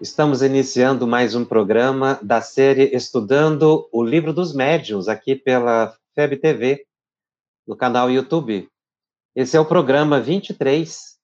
[0.00, 6.38] Estamos iniciando mais um programa da série Estudando o Livro dos Médiuns, aqui pela FEB
[6.38, 6.86] TV,
[7.68, 8.66] no canal YouTube.
[9.36, 11.18] Esse é o programa 23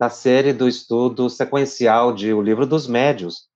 [0.00, 3.46] da série do estudo sequencial de O Livro dos Médiuns.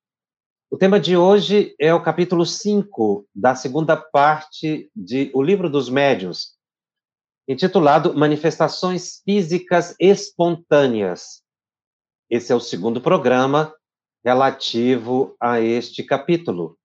[0.71, 5.89] O tema de hoje é o capítulo 5 da segunda parte de O Livro dos
[5.89, 6.59] Médiuns,
[7.49, 11.43] intitulado Manifestações Físicas Espontâneas.
[12.29, 13.75] Esse é o segundo programa
[14.25, 16.79] relativo a este capítulo.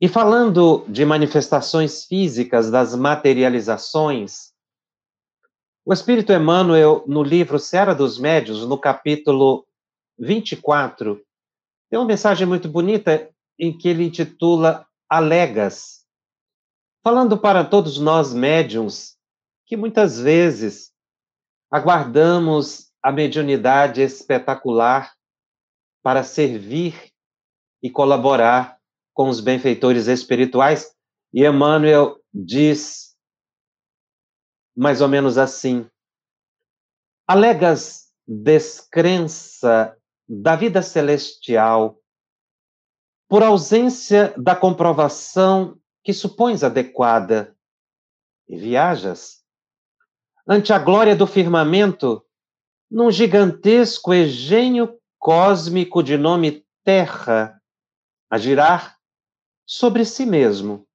[0.00, 4.52] E falando de manifestações físicas das materializações,
[5.84, 9.66] o Espírito Emmanuel, no livro Serra dos Médios, no capítulo
[10.18, 11.20] 24,
[11.90, 13.28] tem uma mensagem muito bonita
[13.58, 16.04] em que ele intitula Alegas,
[17.02, 19.16] falando para todos nós médiums
[19.66, 20.92] que muitas vezes
[21.70, 25.17] aguardamos a mediunidade espetacular
[26.08, 27.12] para servir
[27.82, 28.80] e colaborar
[29.12, 30.96] com os benfeitores espirituais.
[31.34, 33.14] E Emmanuel diz
[34.74, 35.86] mais ou menos assim:
[37.26, 39.94] alegas descrença
[40.26, 42.00] da vida celestial
[43.28, 47.54] por ausência da comprovação que supões adequada
[48.48, 49.44] e viajas
[50.48, 52.24] ante a glória do firmamento
[52.90, 57.60] num gigantesco engenho cósmico de nome Terra
[58.30, 58.98] a girar
[59.66, 60.86] sobre si mesmo,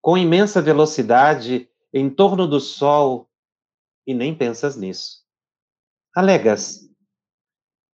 [0.00, 3.28] com imensa velocidade em torno do Sol,
[4.06, 5.24] e nem pensas nisso.
[6.14, 6.90] Alegas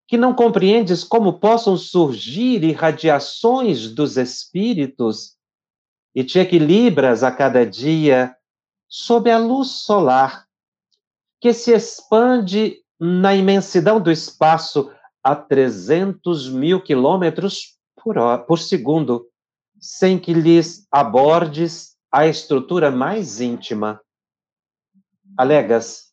[0.08, 5.36] que não compreendes como possam surgir irradiações dos espíritos
[6.14, 8.34] e te equilibras a cada dia
[8.88, 10.46] sob a luz solar
[11.40, 14.90] que se expande na imensidão do espaço
[15.26, 18.14] a 300 mil quilômetros por,
[18.46, 19.28] por segundo,
[19.80, 24.00] sem que lhes abordes a estrutura mais íntima.
[25.36, 26.12] Alegas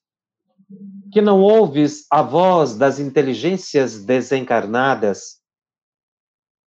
[1.12, 5.40] que não ouves a voz das inteligências desencarnadas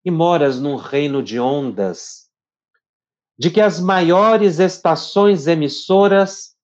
[0.05, 2.31] e moras num reino de ondas,
[3.37, 6.55] de que as maiores estações emissoras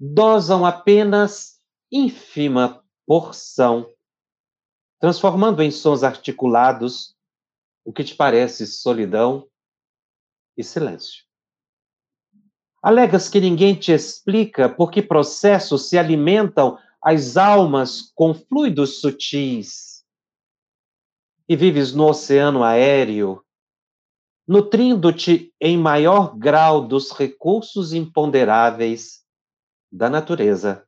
[0.00, 1.60] dosam apenas
[1.92, 3.91] ínfima porção
[5.02, 7.16] transformando em sons articulados
[7.84, 9.48] o que te parece solidão
[10.56, 11.24] e silêncio.
[12.80, 20.04] Alegas que ninguém te explica por que processos se alimentam as almas com fluidos sutis.
[21.48, 23.44] E vives no oceano aéreo,
[24.46, 29.24] nutrindo-te em maior grau dos recursos imponderáveis
[29.90, 30.86] da natureza.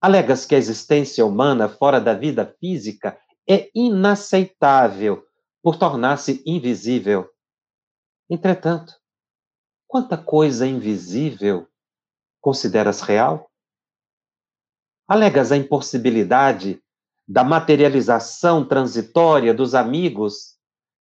[0.00, 5.26] Alegas que a existência humana fora da vida física é inaceitável
[5.60, 7.28] por tornar-se invisível.
[8.30, 8.94] Entretanto,
[9.88, 11.66] quanta coisa invisível
[12.40, 13.50] consideras real?
[15.08, 16.80] Alegas a impossibilidade
[17.26, 20.56] da materialização transitória dos amigos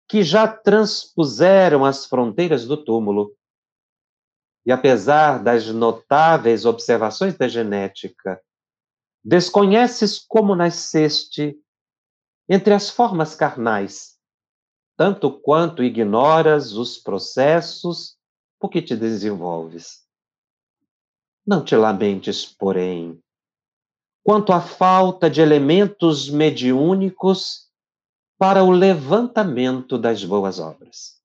[0.08, 3.36] que já transpuseram as fronteiras do túmulo.
[4.66, 8.42] E apesar das notáveis observações da genética
[9.28, 11.60] Desconheces como nasceste
[12.48, 14.20] entre as formas carnais,
[14.96, 18.16] tanto quanto ignoras os processos
[18.60, 20.06] por que te desenvolves.
[21.44, 23.20] Não te lamentes, porém,
[24.24, 27.68] quanto à falta de elementos mediúnicos
[28.38, 31.20] para o levantamento das boas obras.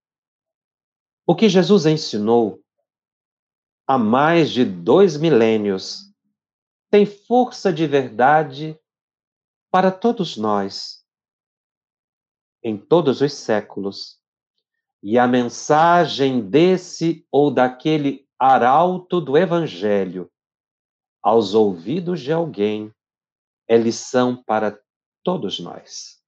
[1.26, 2.62] O que Jesus ensinou
[3.86, 6.09] há mais de dois milênios
[6.90, 8.78] tem força de verdade
[9.70, 11.04] para todos nós,
[12.62, 14.18] em todos os séculos.
[15.02, 20.30] E a mensagem desse ou daquele arauto do Evangelho
[21.22, 22.92] aos ouvidos de alguém
[23.68, 24.78] é lição para
[25.22, 26.20] todos nós.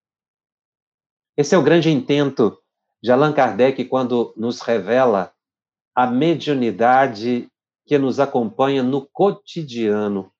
[1.36, 2.62] Esse é o grande intento
[3.02, 5.34] de Allan Kardec quando nos revela
[5.94, 7.50] a mediunidade
[7.84, 10.32] que nos acompanha no cotidiano,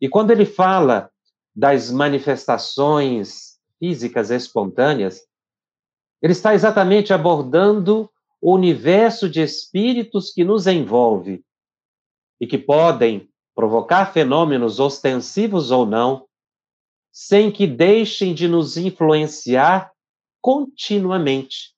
[0.00, 1.10] e quando ele fala
[1.54, 5.22] das manifestações físicas espontâneas,
[6.22, 8.10] ele está exatamente abordando
[8.40, 11.44] o universo de espíritos que nos envolve
[12.40, 16.26] e que podem provocar fenômenos ostensivos ou não,
[17.12, 19.92] sem que deixem de nos influenciar
[20.40, 21.74] continuamente.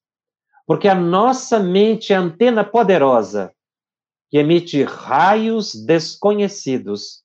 [0.67, 3.53] Porque a nossa mente é antena poderosa
[4.31, 7.22] que emite raios desconhecidos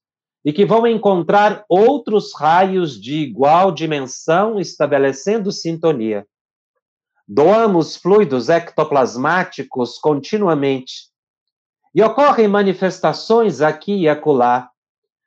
[0.48, 6.26] e que vão encontrar outros raios de igual dimensão estabelecendo sintonia.
[7.28, 11.10] Doamos fluidos ectoplasmáticos continuamente
[11.94, 14.72] e ocorrem manifestações aqui e acolá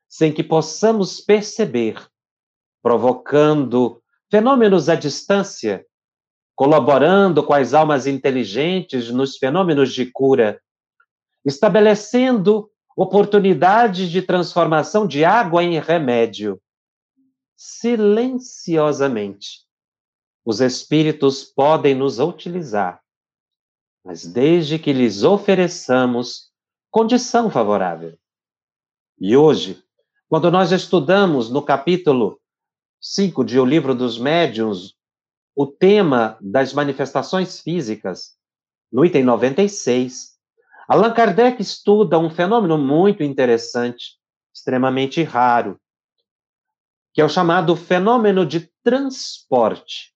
[0.08, 2.02] sem que possamos perceber,
[2.82, 5.84] provocando fenômenos à distância,
[6.56, 10.58] colaborando com as almas inteligentes nos fenômenos de cura,
[11.44, 12.70] estabelecendo
[13.00, 16.60] oportunidades de transformação de água em remédio.
[17.56, 19.60] Silenciosamente,
[20.44, 23.00] os espíritos podem nos utilizar,
[24.04, 26.50] mas desde que lhes ofereçamos
[26.90, 28.18] condição favorável.
[29.18, 29.82] E hoje,
[30.28, 32.38] quando nós estudamos no capítulo
[33.00, 34.94] 5 de O Livro dos Médiuns,
[35.56, 38.36] o tema das manifestações físicas,
[38.92, 40.29] no item 96,
[40.90, 44.18] Allan Kardec estuda um fenômeno muito interessante,
[44.52, 45.80] extremamente raro,
[47.14, 50.12] que é o chamado fenômeno de transporte.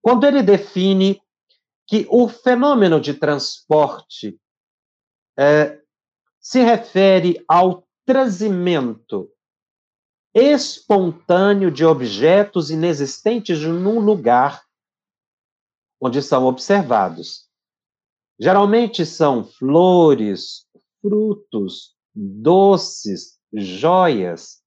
[0.00, 1.20] Quando ele define
[1.86, 4.40] que o fenômeno de transporte
[5.38, 5.78] é,
[6.40, 9.30] se refere ao trazimento
[10.34, 14.64] espontâneo de objetos inexistentes num lugar
[16.00, 17.45] onde são observados.
[18.38, 20.66] Geralmente são flores,
[21.00, 24.62] frutos, doces, joias,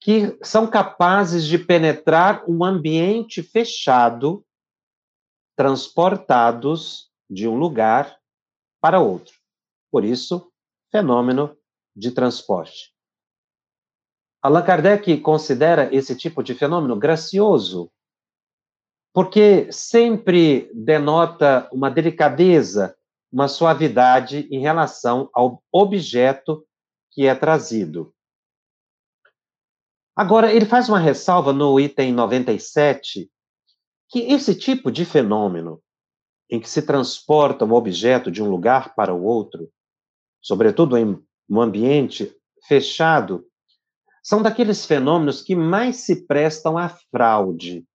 [0.00, 4.44] que são capazes de penetrar um ambiente fechado,
[5.56, 8.16] transportados de um lugar
[8.80, 9.34] para outro.
[9.90, 10.52] Por isso,
[10.90, 11.56] fenômeno
[11.96, 12.94] de transporte.
[14.40, 17.90] Allan Kardec considera esse tipo de fenômeno gracioso,
[19.12, 22.96] porque sempre denota uma delicadeza,
[23.32, 26.64] uma suavidade em relação ao objeto
[27.10, 28.14] que é trazido.
[30.14, 33.30] Agora, ele faz uma ressalva no item 97,
[34.08, 35.80] que esse tipo de fenômeno,
[36.50, 39.70] em que se transporta um objeto de um lugar para o outro,
[40.40, 42.34] sobretudo em um ambiente
[42.66, 43.46] fechado,
[44.22, 47.87] são daqueles fenômenos que mais se prestam à fraude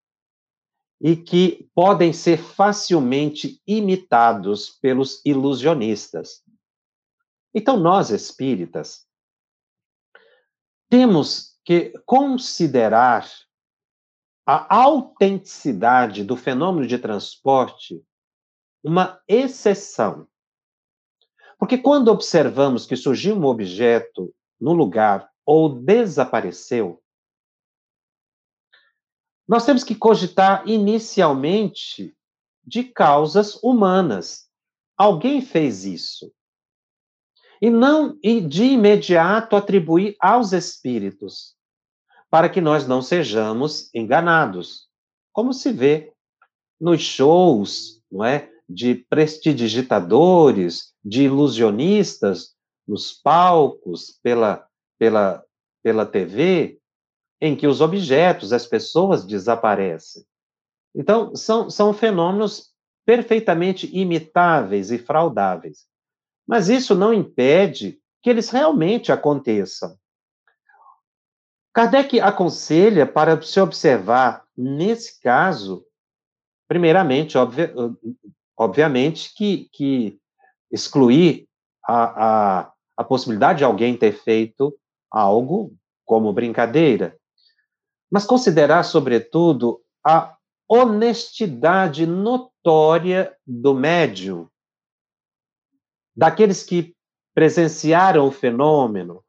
[1.04, 6.42] e que podem ser facilmente imitados pelos ilusionistas.
[7.54, 9.06] Então, nós espíritas
[10.90, 13.30] temos que considerar
[14.46, 18.02] a autenticidade do fenômeno de transporte
[18.82, 20.28] uma exceção.
[21.60, 27.03] Porque quando observamos que surgiu um objeto no lugar ou desapareceu,
[29.48, 32.16] nós temos que cogitar inicialmente
[32.66, 34.48] de causas humanas.
[34.98, 36.32] Alguém fez isso.
[37.62, 41.56] E não e de imediato atribuir aos espíritos,
[42.30, 44.88] para que nós não sejamos enganados,
[45.32, 46.12] como se vê
[46.80, 52.54] nos shows, não é, de prestidigitadores, de ilusionistas
[52.88, 55.44] nos palcos pela pela
[55.82, 56.80] pela TV,
[57.42, 60.24] em que os objetos, as pessoas desaparecem.
[60.96, 62.72] Então, são, são fenômenos
[63.06, 65.86] perfeitamente imitáveis e fraudáveis.
[66.48, 69.98] Mas isso não impede que eles realmente aconteçam.
[71.74, 75.86] Kardec aconselha para se observar, nesse caso,
[76.68, 77.64] primeiramente, obvi
[78.56, 80.20] obviamente, que, que
[80.72, 81.48] excluir
[81.84, 84.78] a, a, a possibilidade de alguém ter feito
[85.12, 85.76] algo
[86.06, 87.18] como brincadeira,
[88.14, 90.38] mas considerar, sobretudo, a
[90.70, 94.48] honestidade notória do médium
[96.16, 96.94] daqueles que
[97.34, 99.24] presenciaram o fenômeno,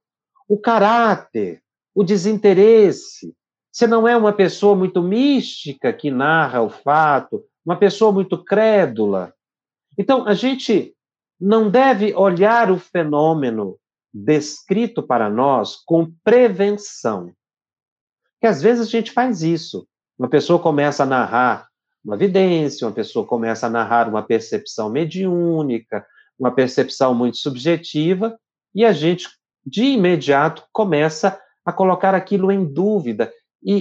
[0.46, 1.62] o caráter,
[1.94, 3.34] o desinteresse.
[3.72, 9.32] Você não é uma pessoa muito mística que narra o fato, uma pessoa muito crédula.
[9.96, 10.94] Então, a gente
[11.40, 13.78] não deve olhar o fenômeno
[14.12, 17.32] descrito para nós com prevenção.
[18.44, 19.88] Porque às vezes a gente faz isso.
[20.18, 21.66] Uma pessoa começa a narrar
[22.04, 26.04] uma vidência, uma pessoa começa a narrar uma percepção mediúnica,
[26.38, 28.38] uma percepção muito subjetiva,
[28.74, 29.30] e a gente,
[29.64, 33.32] de imediato, começa a colocar aquilo em dúvida
[33.62, 33.72] e,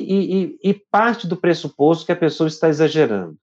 [0.63, 3.37] e, e parte do pressuposto que a pessoa está exagerando.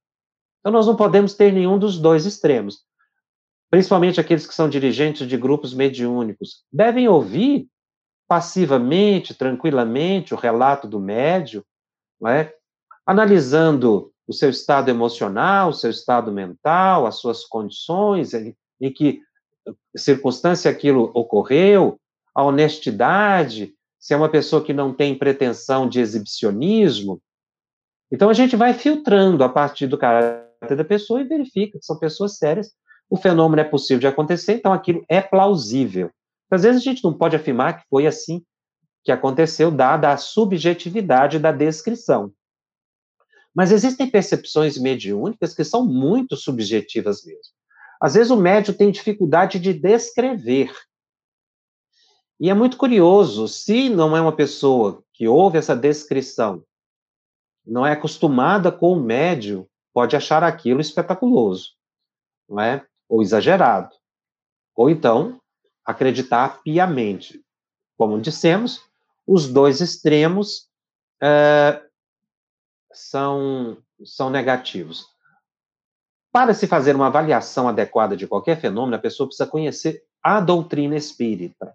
[0.60, 2.78] Então, nós não podemos ter nenhum dos dois extremos.
[3.70, 6.64] Principalmente aqueles que são dirigentes de grupos mediúnicos.
[6.72, 7.68] Devem ouvir
[8.30, 11.64] passivamente, tranquilamente, o relato do médio,
[12.28, 12.54] é?
[13.04, 19.20] analisando o seu estado emocional, o seu estado mental, as suas condições, em, em que
[19.96, 21.98] circunstância aquilo ocorreu,
[22.32, 27.20] a honestidade, se é uma pessoa que não tem pretensão de exibicionismo.
[28.12, 31.98] Então a gente vai filtrando a partir do caráter da pessoa e verifica que são
[31.98, 32.72] pessoas sérias.
[33.10, 36.12] O fenômeno é possível de acontecer, então aquilo é plausível.
[36.50, 38.44] Às vezes a gente não pode afirmar que foi assim
[39.04, 42.32] que aconteceu, dada a subjetividade da descrição.
[43.54, 47.54] Mas existem percepções mediúnicas que são muito subjetivas mesmo.
[48.00, 50.72] Às vezes o médium tem dificuldade de descrever.
[52.38, 56.64] E é muito curioso, se não é uma pessoa que ouve essa descrição,
[57.66, 61.74] não é acostumada com o médium, pode achar aquilo espetaculoso,
[62.48, 62.86] não é?
[63.08, 63.94] Ou exagerado.
[64.74, 65.38] Ou então
[65.84, 67.44] acreditar piamente.
[67.96, 68.82] Como dissemos,
[69.26, 70.68] os dois extremos
[71.22, 71.82] é,
[72.92, 75.06] são, são negativos.
[76.32, 80.96] Para se fazer uma avaliação adequada de qualquer fenômeno, a pessoa precisa conhecer a doutrina
[80.96, 81.74] espírita,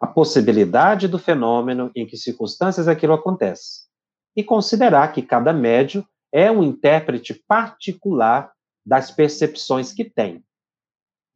[0.00, 3.86] a possibilidade do fenômeno, em que circunstâncias aquilo acontece,
[4.36, 8.52] e considerar que cada médio é um intérprete particular
[8.84, 10.44] das percepções que tem.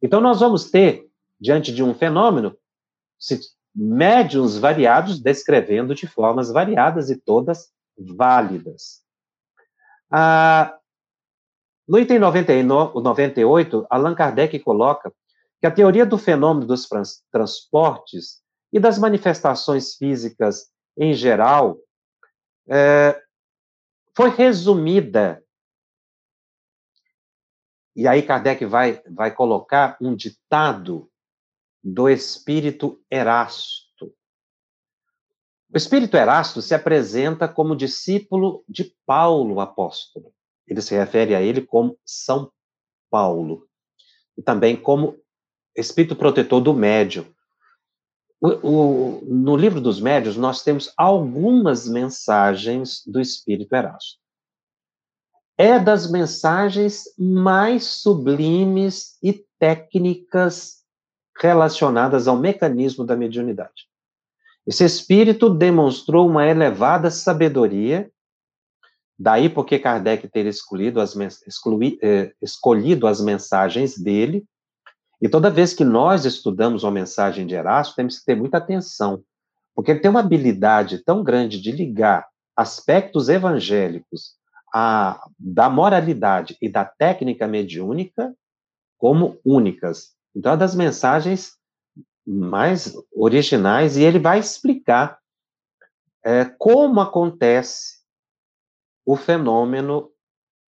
[0.01, 1.06] Então, nós vamos ter,
[1.39, 2.57] diante de um fenômeno,
[3.75, 9.03] médiums variados descrevendo de formas variadas e todas válidas.
[10.11, 10.77] Ah,
[11.87, 15.13] no item 99, 98, Allan Kardec coloca
[15.59, 16.87] que a teoria do fenômeno dos
[17.31, 18.41] transportes
[18.71, 21.77] e das manifestações físicas em geral
[22.67, 23.19] é,
[24.15, 25.43] foi resumida.
[27.95, 31.09] E aí Kardec vai, vai colocar um ditado
[31.87, 34.13] do espírito Erasto.
[35.73, 40.33] O espírito Erasto se apresenta como discípulo de Paulo apóstolo.
[40.67, 42.51] Ele se refere a ele como São
[43.09, 43.69] Paulo.
[44.37, 45.17] E também como
[45.75, 47.25] espírito protetor do médium.
[48.41, 54.19] O, o, no livro dos médios, nós temos algumas mensagens do espírito Erasto.
[55.57, 60.85] É das mensagens mais sublimes e técnicas
[61.39, 63.87] relacionadas ao mecanismo da mediunidade.
[64.65, 68.11] Esse espírito demonstrou uma elevada sabedoria,
[69.17, 71.15] daí porque Kardec ter escolhido as,
[71.47, 74.45] exclui, eh, escolhido as mensagens dele,
[75.21, 79.23] e toda vez que nós estudamos uma mensagem de Erasto, temos que ter muita atenção,
[79.73, 84.35] porque ele tem uma habilidade tão grande de ligar aspectos evangélicos
[84.73, 88.35] a, da moralidade e da técnica mediúnica
[88.97, 90.16] como únicas.
[90.37, 91.57] Então, é das mensagens
[92.23, 95.17] mais originais e ele vai explicar
[96.23, 98.01] é, como acontece
[99.03, 100.11] o fenômeno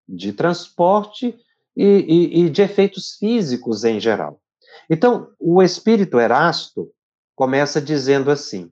[0.09, 1.39] de transporte
[1.77, 4.43] e, e, e de efeitos físicos em geral.
[4.91, 6.93] Então, o espírito Erasto
[7.37, 8.69] começa dizendo assim: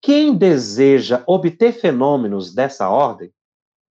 [0.00, 3.32] quem deseja obter fenômenos dessa ordem,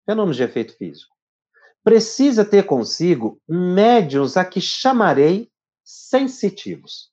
[0.07, 1.17] fenômenos de efeito físico,
[1.83, 5.51] precisa ter consigo médiuns a que chamarei
[5.89, 7.11] sensitivos.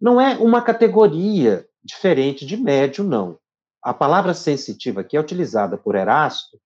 [0.00, 3.36] Não é uma categoria diferente de médio, não.
[3.82, 6.60] A palavra sensitiva aqui é utilizada por Erasto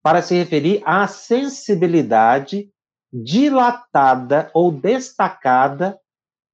[0.00, 2.72] para se referir à sensibilidade
[3.12, 5.98] dilatada ou destacada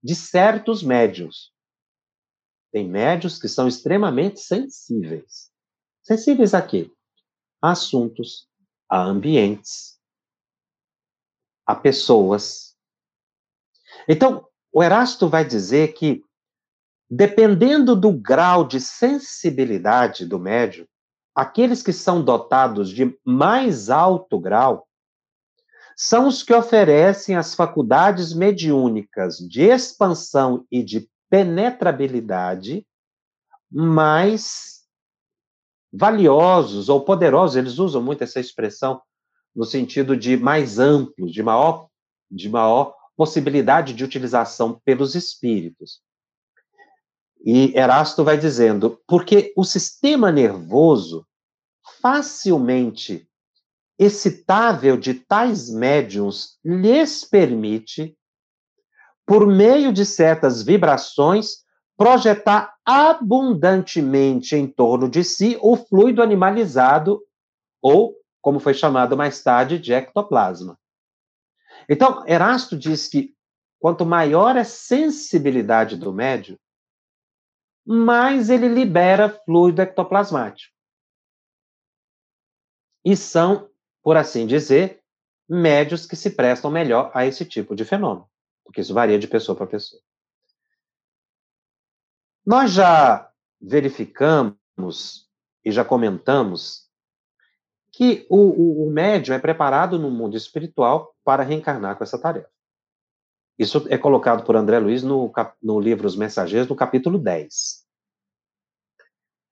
[0.03, 1.53] de certos médios.
[2.73, 5.51] Tem médios que são extremamente sensíveis.
[6.03, 6.91] Sensíveis a quê?
[7.61, 8.49] A assuntos,
[8.89, 10.01] a ambientes,
[11.67, 12.72] a pessoas.
[14.09, 16.23] Então, o Erasto vai dizer que,
[17.11, 20.87] dependendo do grau de sensibilidade do médium,
[21.35, 24.87] aqueles que são dotados de mais alto grau
[25.97, 32.87] são os que oferecem as faculdades mediúnicas de expansão e de penetrabilidade
[33.71, 34.83] mais
[35.93, 37.57] valiosos ou poderosos.
[37.57, 39.01] Eles usam muito essa expressão
[39.55, 41.89] no sentido de mais amplos, de maior,
[42.31, 46.01] de maior possibilidade de utilização pelos espíritos.
[47.45, 51.27] E Erasto vai dizendo, porque o sistema nervoso
[52.01, 53.29] facilmente
[53.99, 58.17] excitável de tais médiums lhes permite,
[59.27, 61.63] por meio de certas vibrações,
[61.97, 67.21] projetar abundantemente em torno de si o fluido animalizado
[67.81, 70.77] ou como foi chamado mais tarde de ectoplasma.
[71.89, 73.35] Então, Erasto diz que
[73.79, 76.57] quanto maior a sensibilidade do médium,
[77.85, 80.73] mais ele libera fluido ectoplasmático.
[83.05, 83.69] E são,
[84.03, 85.03] por assim dizer,
[85.49, 88.31] médios que se prestam melhor a esse tipo de fenômeno,
[88.65, 90.01] porque isso varia de pessoa para pessoa.
[92.47, 95.29] Nós já verificamos
[95.65, 96.82] e já comentamos
[97.93, 102.49] que o, o, o médium é preparado no mundo espiritual para reencarnar com essa tarefa.
[103.59, 105.31] Isso é colocado por André Luiz no,
[105.63, 107.83] no livro Os Mensageiros, no capítulo 10.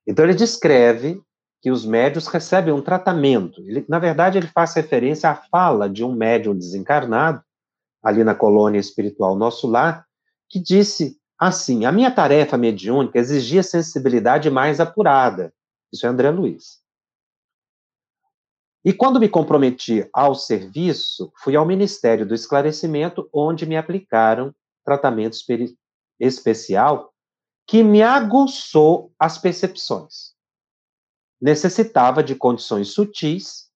[0.07, 1.23] Então, ele descreve
[1.61, 3.61] que os médios recebem um tratamento.
[3.69, 7.43] Ele, na verdade, ele faz referência à fala de um médium desencarnado,
[8.03, 10.07] ali na colônia espiritual Nosso Lar,
[10.49, 15.53] que disse assim: A minha tarefa mediúnica exigia sensibilidade mais apurada.
[15.93, 16.80] Isso é André Luiz.
[18.85, 25.37] E quando me comprometi ao serviço, fui ao Ministério do Esclarecimento, onde me aplicaram tratamento
[26.19, 27.13] especial
[27.67, 30.35] que me aguçou as percepções.
[31.41, 33.71] Necessitava de condições sutis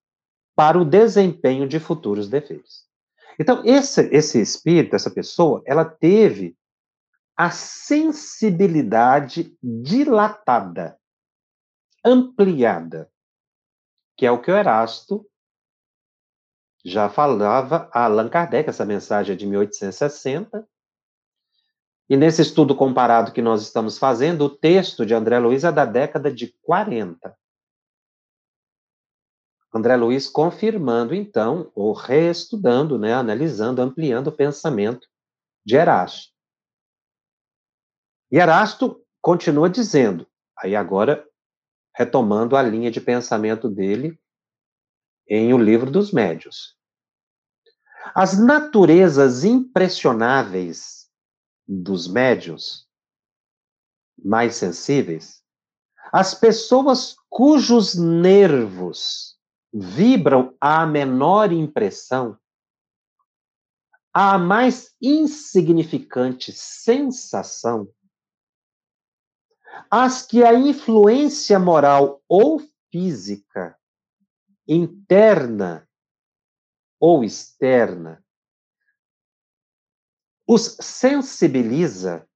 [0.57, 2.85] para o desempenho de futuros defeitos.
[3.39, 6.57] Então, esse, esse espírito, essa pessoa, ela teve
[7.37, 10.97] a sensibilidade dilatada,
[12.05, 13.11] ampliada,
[14.17, 15.29] que é o que o Erasto
[16.85, 20.69] já falava a Allan Kardec, essa mensagem é de 1860,
[22.09, 25.87] e nesse estudo comparado que nós estamos fazendo, o texto de André Luiz é da
[25.87, 27.35] década de 40.
[29.75, 35.09] André Luiz confirmando, então, ou reestudando, né, analisando, ampliando o pensamento
[35.65, 36.33] de Erasto.
[38.31, 40.27] E Erasto continua dizendo,
[40.59, 41.27] aí agora
[41.95, 44.19] retomando a linha de pensamento dele
[45.29, 46.77] em O Livro dos Médios.
[48.15, 51.09] As naturezas impressionáveis
[51.67, 52.87] dos médios
[54.23, 55.43] mais sensíveis,
[56.13, 59.37] as pessoas cujos nervos
[59.73, 62.39] vibram à menor impressão,
[64.13, 67.89] à mais insignificante sensação,
[69.91, 72.61] as que a influência moral ou
[72.91, 73.79] física,
[74.67, 75.89] interna
[76.99, 78.25] ou externa,
[80.47, 82.29] os sensibiliza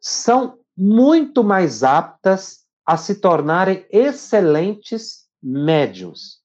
[0.00, 6.42] são muito mais aptas a se tornarem excelentes médiums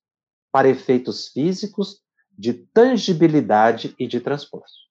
[0.51, 4.88] para efeitos físicos de tangibilidade e de transporte.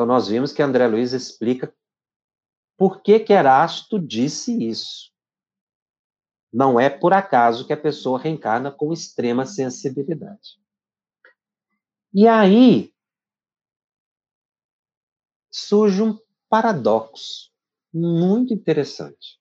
[0.00, 1.70] Então nós vimos que André Luiz explica
[2.74, 5.12] por que que Erasto disse isso.
[6.50, 10.58] Não é por acaso que a pessoa reencarna com extrema sensibilidade.
[12.14, 12.94] E aí
[15.50, 17.52] surge um paradoxo
[17.92, 19.38] muito interessante.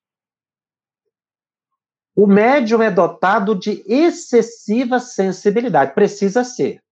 [2.13, 6.83] O médium é dotado de excessiva sensibilidade, precisa ser.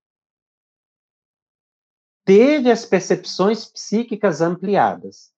[2.28, 5.32] Teve as percepções psíquicas ampliadas.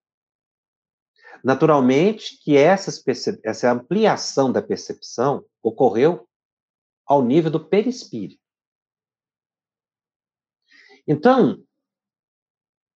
[1.45, 3.01] Naturalmente que essas,
[3.45, 6.29] essa ampliação da percepção ocorreu
[7.07, 8.43] ao nível do perispírito.
[11.07, 11.65] Então,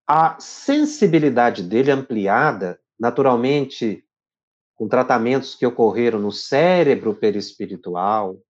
[0.09, 4.05] a sensibilidade dele ampliada, naturalmente,
[4.75, 8.43] com tratamentos que ocorreram no cérebro perispiritual,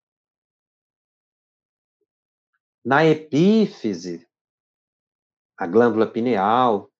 [2.82, 4.26] na epífise,
[5.56, 6.90] a glândula pineal,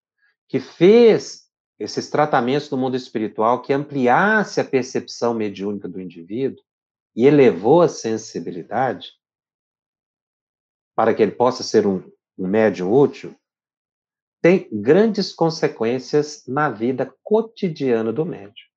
[0.49, 1.45] que fez
[1.79, 6.63] esses tratamentos no mundo espiritual que ampliasse a percepção mediúnica do indivíduo
[7.17, 9.13] e elevou a sensibilidade
[10.95, 12.03] para que ele possa ser um
[12.39, 13.35] um médium útil,
[14.43, 18.69] tem grandes consequências na vida cotidiana do médium.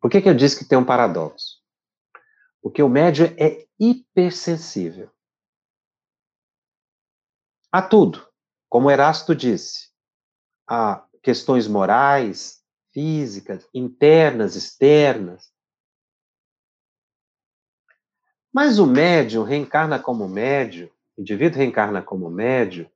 [0.00, 1.58] Por que, que eu disse que tem um paradoxo?
[2.60, 5.10] Porque o médium é hipersensível
[7.72, 8.26] a tudo,
[8.68, 9.90] como Erasto disse,
[10.66, 15.52] a questões morais, físicas, internas, externas.
[18.52, 22.88] Mas o médium reencarna como médium o indivíduo reencarna como médio,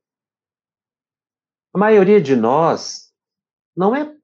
[1.73, 3.13] a maioria de nós
[3.75, 4.15] não é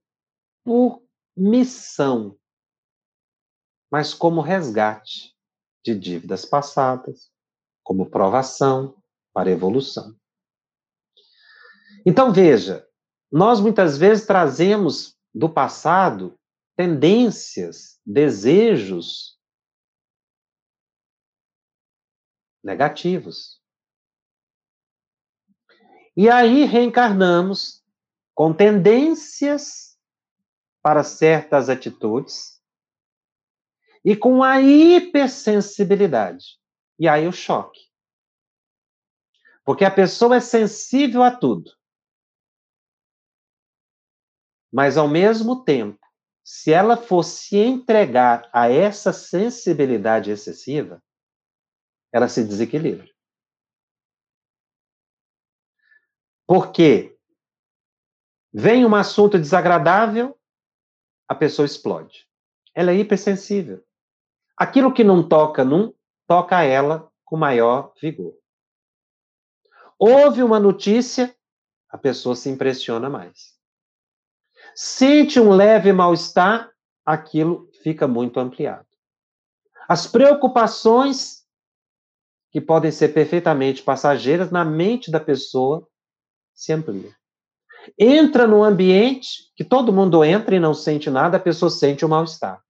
[0.64, 1.04] por
[1.36, 2.40] missão,
[3.92, 5.36] mas como resgate
[5.84, 7.30] de dívidas passadas,
[7.84, 8.96] como provação
[9.34, 10.16] para evolução.
[12.06, 12.88] Então veja,
[13.32, 16.38] nós muitas vezes trazemos do passado
[16.76, 19.38] tendências, desejos
[22.64, 23.60] negativos.
[26.16, 27.84] E aí reencarnamos
[28.34, 29.98] com tendências
[30.82, 32.62] para certas atitudes
[34.04, 36.58] e com a hipersensibilidade.
[36.98, 37.82] E aí o choque.
[39.64, 41.79] Porque a pessoa é sensível a tudo.
[44.72, 46.00] Mas, ao mesmo tempo,
[46.44, 51.02] se ela fosse entregar a essa sensibilidade excessiva,
[52.12, 53.08] ela se desequilibra.
[56.48, 57.16] Porque
[58.52, 60.36] vem um assunto desagradável,
[61.28, 62.28] a pessoa explode.
[62.74, 63.86] Ela é hipersensível.
[64.58, 65.94] Aquilo que não toca num,
[66.26, 68.36] toca a ela com maior vigor.
[70.00, 71.36] Houve uma notícia,
[71.90, 73.59] a pessoa se impressiona mais.
[74.82, 76.72] Sente um leve mal-estar,
[77.06, 78.88] aquilo fica muito ampliado.
[79.90, 81.46] As preocupações,
[82.50, 85.86] que podem ser perfeitamente passageiras, na mente da pessoa
[86.54, 87.14] se ampliam.
[88.00, 92.08] Entra no ambiente que todo mundo entra e não sente nada, a pessoa sente o
[92.08, 92.64] um mal-estar.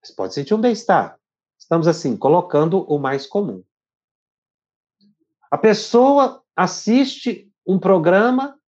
[0.00, 1.18] Mas pode sentir um bem-estar.
[1.58, 3.64] Estamos, assim, colocando o mais comum.
[5.50, 8.61] A pessoa assiste um programa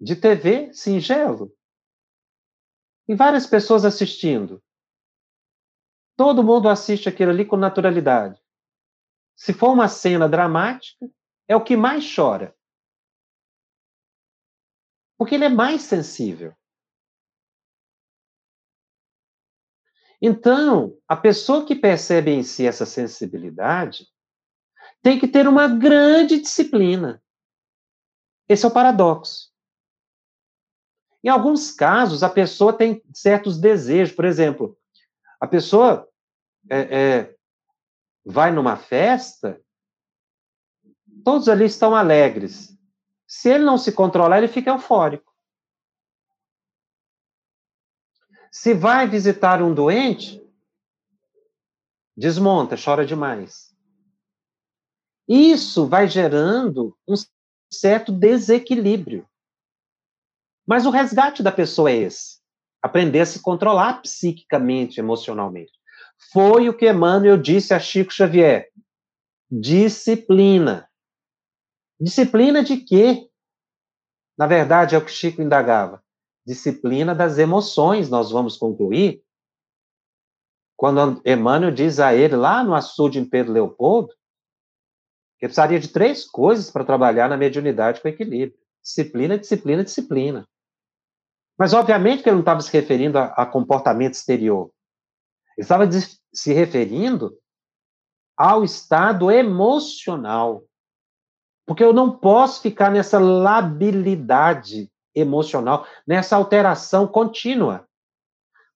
[0.00, 1.54] de TV singelo.
[3.08, 4.62] E várias pessoas assistindo.
[6.16, 8.40] Todo mundo assiste aquilo ali com naturalidade.
[9.36, 11.10] Se for uma cena dramática,
[11.48, 12.56] é o que mais chora.
[15.18, 16.54] Porque ele é mais sensível.
[20.20, 24.06] Então, a pessoa que percebe em si essa sensibilidade,
[25.02, 27.22] tem que ter uma grande disciplina.
[28.48, 29.53] Esse é o paradoxo.
[31.24, 34.14] Em alguns casos, a pessoa tem certos desejos.
[34.14, 34.78] Por exemplo,
[35.40, 36.06] a pessoa
[36.68, 37.36] é, é,
[38.22, 39.58] vai numa festa,
[41.24, 42.78] todos ali estão alegres.
[43.26, 45.34] Se ele não se controlar, ele fica eufórico.
[48.52, 50.46] Se vai visitar um doente,
[52.14, 53.74] desmonta, chora demais.
[55.26, 57.14] Isso vai gerando um
[57.72, 59.26] certo desequilíbrio.
[60.66, 62.38] Mas o resgate da pessoa é esse:
[62.82, 65.72] aprender a se controlar psiquicamente, emocionalmente.
[66.32, 68.70] Foi o que Emmanuel disse a Chico Xavier:
[69.50, 70.88] disciplina.
[72.00, 73.28] Disciplina de quê?
[74.36, 76.02] Na verdade, é o que Chico indagava.
[76.46, 79.22] Disciplina das emoções, nós vamos concluir.
[80.76, 84.12] Quando Emmanuel diz a ele, lá no açude em Pedro Leopoldo,
[85.40, 90.48] ele precisaria de três coisas para trabalhar na mediunidade com equilíbrio: disciplina, disciplina, disciplina.
[91.58, 94.70] Mas, obviamente, que ele não estava se referindo a, a comportamento exterior.
[95.56, 95.88] Ele estava
[96.32, 97.36] se referindo
[98.36, 100.64] ao estado emocional.
[101.66, 107.88] Porque eu não posso ficar nessa labilidade emocional, nessa alteração contínua.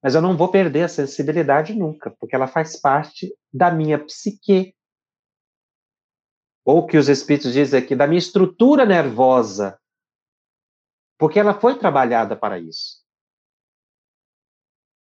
[0.03, 4.75] Mas eu não vou perder a sensibilidade nunca, porque ela faz parte da minha psique
[6.65, 9.79] ou que os espíritos dizem aqui, da minha estrutura nervosa,
[11.19, 13.05] porque ela foi trabalhada para isso.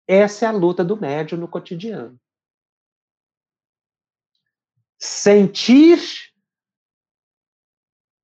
[0.07, 2.18] Essa é a luta do médium no cotidiano.
[4.98, 6.00] Sentir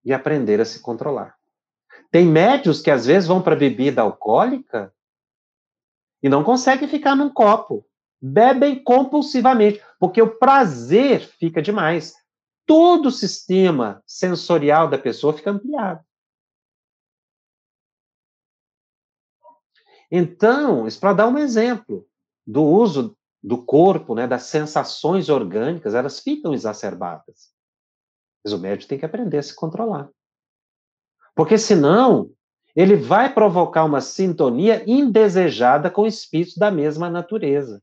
[0.05, 1.39] e aprender a se controlar.
[2.11, 4.93] Tem médios que às vezes vão para bebida alcoólica
[6.23, 7.87] e não conseguem ficar num copo.
[8.21, 12.15] Bebem compulsivamente, porque o prazer fica demais
[12.67, 16.03] todo o sistema sensorial da pessoa fica ampliado.
[20.11, 22.07] Então, isso para dar um exemplo
[22.47, 27.53] do uso do corpo, né, das sensações orgânicas, elas ficam exacerbadas.
[28.43, 30.09] Mas o médico tem que aprender a se controlar.
[31.35, 32.31] Porque senão,
[32.75, 37.83] ele vai provocar uma sintonia indesejada com espíritos da mesma natureza.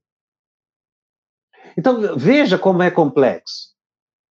[1.77, 3.71] Então, veja como é complexo.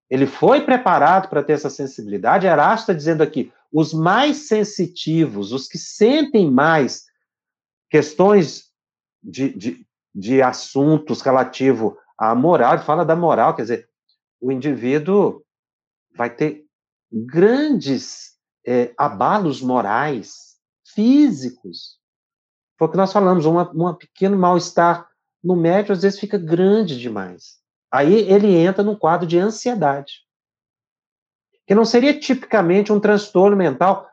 [0.09, 2.47] Ele foi preparado para ter essa sensibilidade.
[2.47, 7.07] Erasto está dizendo aqui: os mais sensitivos, os que sentem mais
[7.91, 8.71] questões
[9.23, 13.89] de, de, de assuntos relativo à moral, ele fala da moral, quer dizer,
[14.41, 15.45] o indivíduo
[16.17, 16.65] vai ter
[17.13, 20.57] grandes é, abalos morais,
[20.95, 21.99] físicos.
[22.79, 25.09] Foi o que nós falamos, um pequeno mal-estar
[25.43, 27.59] no médio às vezes fica grande demais.
[27.91, 30.25] Aí ele entra num quadro de ansiedade.
[31.67, 34.11] Que não seria tipicamente um transtorno mental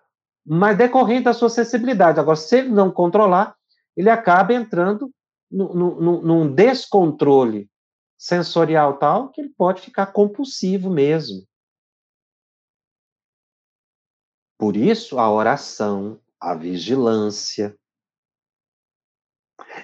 [0.47, 2.19] mas decorrente da sua sensibilidade.
[2.19, 3.57] Agora, se ele não controlar,
[3.97, 5.12] ele acaba entrando
[5.49, 7.69] num descontrole
[8.17, 11.45] sensorial tal que ele pode ficar compulsivo mesmo.
[14.60, 17.77] Por isso, a oração, a vigilância.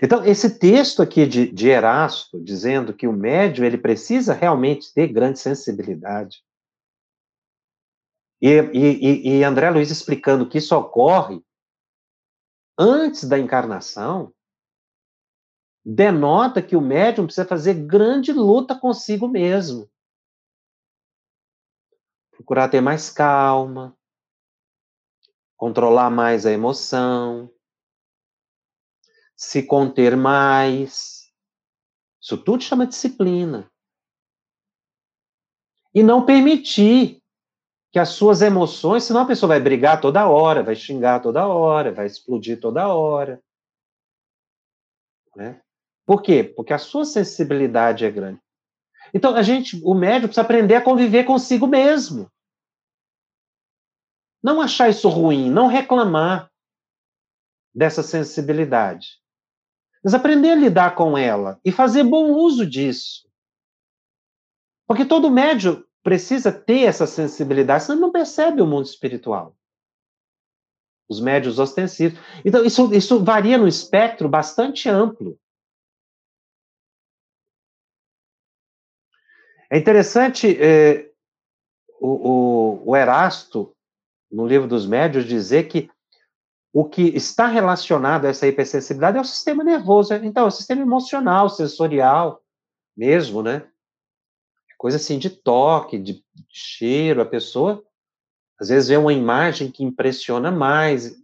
[0.02, 5.08] Então, esse texto aqui de, de Erasto, dizendo que o médium ele precisa realmente ter
[5.08, 6.44] grande sensibilidade,
[8.42, 11.42] e, e, e André Luiz explicando que isso ocorre
[12.78, 14.34] antes da encarnação,
[15.86, 19.90] denota que o médium precisa fazer grande luta consigo mesmo.
[22.32, 23.98] Procurar ter mais calma,
[25.56, 27.50] controlar mais a emoção,
[29.36, 31.32] se conter mais.
[32.22, 33.72] Isso tudo chama disciplina.
[35.94, 37.23] E não permitir
[37.94, 41.92] que as suas emoções, senão a pessoa vai brigar toda hora, vai xingar toda hora,
[41.92, 43.40] vai explodir toda hora.
[45.36, 45.62] Né?
[46.04, 46.44] Por quê?
[46.44, 48.42] Porque a sua sensibilidade é grande.
[49.14, 52.32] Então, a gente, o médico precisa aprender a conviver consigo mesmo.
[54.42, 56.52] Não achar isso ruim, não reclamar
[57.76, 59.22] dessa sensibilidade.
[60.04, 63.30] Mas aprender a lidar com ela e fazer bom uso disso.
[64.88, 69.56] Porque todo médium precisa ter essa sensibilidade, senão não percebe o mundo espiritual.
[71.10, 72.20] Os médios ostensivos.
[72.44, 75.40] Então, isso, isso varia no espectro bastante amplo.
[79.70, 81.10] É interessante é,
[82.00, 83.76] o, o, o Erasto,
[84.32, 85.90] no livro dos médios, dizer que
[86.72, 90.14] o que está relacionado a essa hipersensibilidade é o sistema nervoso.
[90.16, 92.44] Então, é o sistema emocional, sensorial
[92.96, 93.68] mesmo, né?
[94.84, 97.82] Coisa assim de toque, de cheiro, a pessoa
[98.60, 101.18] às vezes vê uma imagem que impressiona mais.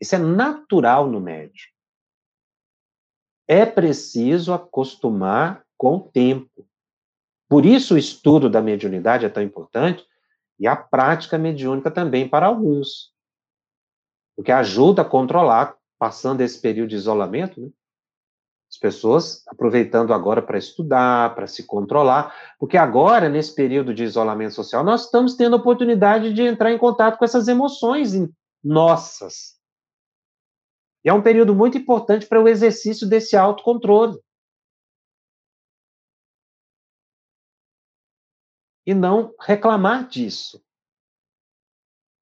[0.00, 1.74] Isso é natural no médico.
[3.48, 6.64] É preciso acostumar com o tempo.
[7.48, 10.06] Por isso o estudo da mediunidade é tão importante
[10.56, 13.12] e a prática mediúnica também para alguns.
[14.36, 17.70] Porque ajuda a controlar, passando esse período de isolamento, né?
[18.70, 24.54] As pessoas aproveitando agora para estudar, para se controlar, porque agora, nesse período de isolamento
[24.54, 28.12] social, nós estamos tendo a oportunidade de entrar em contato com essas emoções
[28.62, 29.58] nossas.
[31.04, 34.16] E é um período muito importante para o exercício desse autocontrole.
[38.86, 40.62] E não reclamar disso.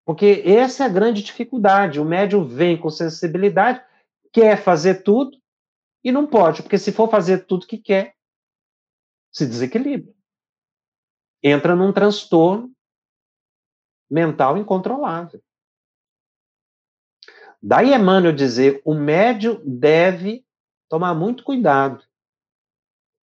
[0.07, 2.01] Porque essa é a grande dificuldade.
[2.01, 3.85] O médium vem com sensibilidade,
[4.33, 5.38] quer fazer tudo,
[6.03, 8.15] e não pode, porque se for fazer tudo que quer,
[9.33, 10.13] se desequilibra.
[11.43, 12.73] Entra num transtorno
[14.11, 15.43] mental incontrolável.
[17.61, 20.47] Daí Emmanuel dizer, o médio deve
[20.89, 22.05] tomar muito cuidado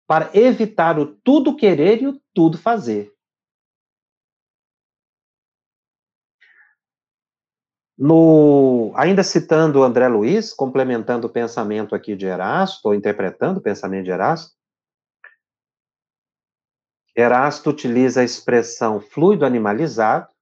[0.07, 3.12] para evitar o tudo querer e o tudo fazer.
[7.97, 14.05] No, ainda citando André Luiz, complementando o pensamento aqui de Erasto, ou interpretando o pensamento
[14.05, 14.55] de Erasto,
[17.15, 20.33] Erasto utiliza a expressão fluido animalizado,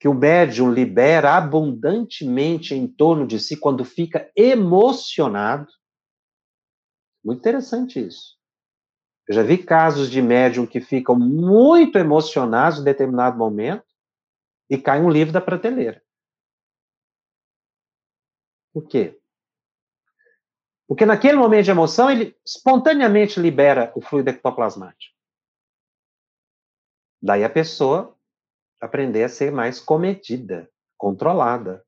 [0.00, 5.68] que o médium libera abundantemente em torno de si quando fica emocionado.
[7.22, 8.36] Muito interessante isso.
[9.28, 13.84] Eu já vi casos de médium que ficam muito emocionados em determinado momento
[14.68, 16.02] e cai um livro da prateleira.
[18.72, 19.18] Por quê?
[20.86, 25.14] Porque naquele momento de emoção, ele espontaneamente libera o fluido ectoplasmático.
[27.22, 28.16] Daí a pessoa
[28.80, 31.84] aprender a ser mais comedida, controlada.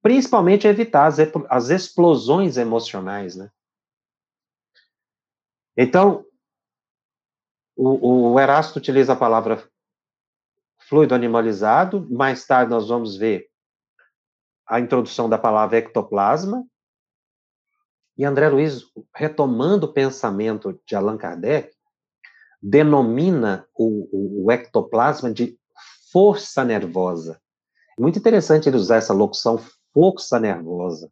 [0.00, 1.18] Principalmente evitar as,
[1.50, 3.50] as explosões emocionais, né?
[5.76, 6.24] Então,
[7.76, 9.68] o, o Erasto utiliza a palavra
[10.88, 13.47] fluido animalizado, mais tarde nós vamos ver
[14.68, 16.64] a introdução da palavra ectoplasma,
[18.16, 18.82] e André Luiz,
[19.14, 21.72] retomando o pensamento de Allan Kardec,
[22.60, 25.56] denomina o, o, o ectoplasma de
[26.12, 27.40] força nervosa.
[27.98, 29.58] Muito interessante ele usar essa locução
[29.94, 31.10] força nervosa,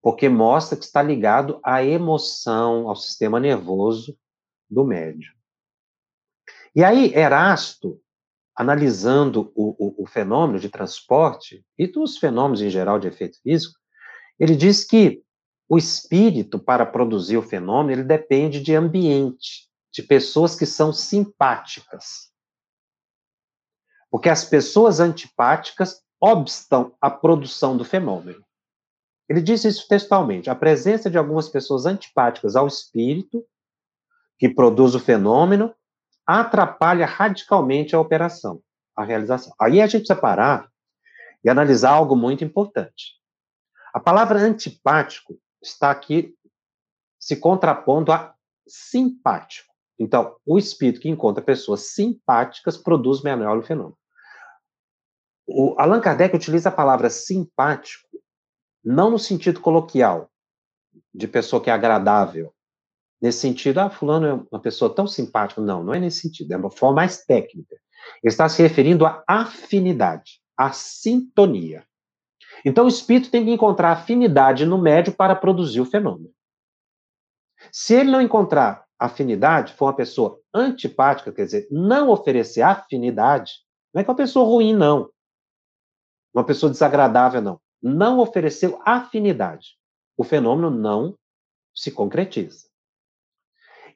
[0.00, 4.16] porque mostra que está ligado à emoção, ao sistema nervoso
[4.68, 5.32] do médium.
[6.74, 8.00] E aí, Erasto,
[8.60, 13.80] analisando o, o, o, fenômeno de transporte e dos fenômenos em geral de efeito físico,
[14.38, 15.22] ele diz que
[15.66, 22.30] o espírito, para produzir o fenômeno, ele depende de ambiente, de pessoas que são simpáticas.
[24.10, 28.44] Porque as pessoas antipáticas obstam à produção do fenômeno.
[29.26, 33.42] Ele diz isso textualmente: a presença de algumas pessoas antipáticas ao espírito
[34.38, 35.74] que produz o fenômeno
[36.38, 38.62] atrapalha radicalmente a operação,
[38.94, 39.52] a realização.
[39.60, 40.70] Aí a gente precisa parar
[41.42, 43.18] e analisar algo muito importante.
[43.92, 46.36] A palavra antipático está aqui
[47.18, 48.34] se contrapondo a
[48.68, 49.72] simpático.
[49.98, 53.98] Então, o espírito que encontra pessoas simpáticas produz melhor o fenômeno.
[55.46, 58.08] O Allan Kardec utiliza a palavra simpático
[58.82, 60.30] não no sentido coloquial,
[61.12, 62.54] de pessoa que é agradável.
[63.20, 65.60] Nesse sentido, ah, fulano é uma pessoa tão simpática.
[65.60, 67.76] Não, não é nesse sentido, é uma forma mais técnica.
[68.22, 71.84] Ele está se referindo à afinidade, à sintonia.
[72.64, 76.30] Então, o espírito tem que encontrar afinidade no médio para produzir o fenômeno.
[77.70, 83.52] Se ele não encontrar afinidade, for uma pessoa antipática, quer dizer, não oferecer afinidade,
[83.92, 85.10] não é que é uma pessoa ruim, não.
[86.34, 89.78] Uma pessoa desagradável, não não ofereceu afinidade,
[90.16, 91.16] o fenômeno não
[91.74, 92.68] se concretiza.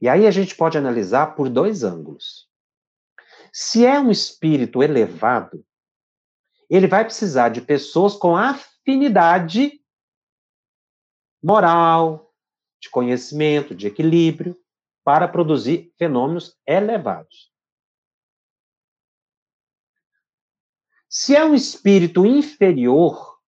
[0.01, 2.49] E aí a gente pode analisar por dois ângulos.
[3.53, 5.65] Se é um espírito elevado,
[6.69, 9.81] ele vai precisar de pessoas com afinidade
[11.43, 12.35] moral,
[12.81, 14.57] de conhecimento, de equilíbrio,
[15.05, 17.53] para produzir fenômenos elevados.
[21.09, 23.39] Se é um espírito inferior,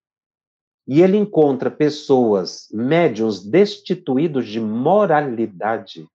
[0.87, 6.09] e ele encontra pessoas, médiums destituídos de moralidade,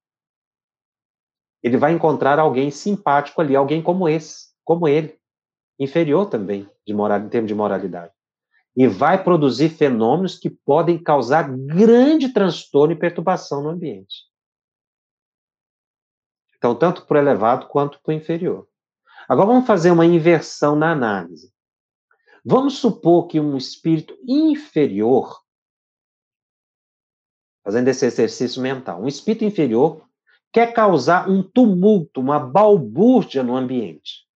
[1.64, 5.20] ele vai encontrar alguém simpático ali, alguém como esse, como ele,
[5.80, 8.14] inferior também de moral, em termos de moralidade.
[8.76, 14.30] E vai produzir fenômenos que podem causar grande transtorno e perturbação no ambiente.
[16.58, 18.68] Então, tanto para o elevado quanto para o inferior.
[19.28, 21.52] Agora vamos fazer uma inversão na análise.
[22.46, 25.42] Vamos supor que um espírito inferior,
[27.64, 30.08] fazendo esse exercício mental, um espírito inferior
[30.52, 34.28] quer causar um tumulto, uma balbúrdia no ambiente,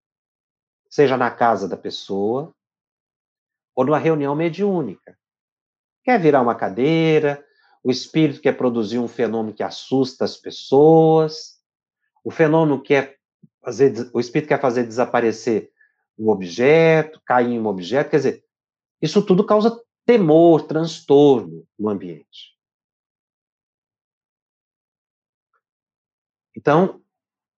[0.88, 2.54] seja na casa da pessoa
[3.74, 5.18] ou numa reunião mediúnica.
[6.02, 7.44] Quer virar uma cadeira,
[7.84, 11.60] o espírito quer produzir um fenômeno que assusta as pessoas,
[12.24, 13.18] o fenômeno quer
[13.62, 15.70] fazer, o espírito quer fazer desaparecer
[16.18, 18.44] um objeto, cair em um objeto, quer dizer,
[19.02, 22.55] isso tudo causa temor, transtorno no ambiente.
[26.66, 27.00] Então,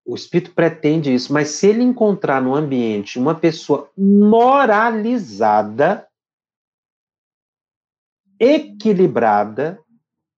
[0.05, 6.07] o espírito pretende isso, mas se ele encontrar no ambiente uma pessoa moralizada,
[8.39, 9.83] equilibrada,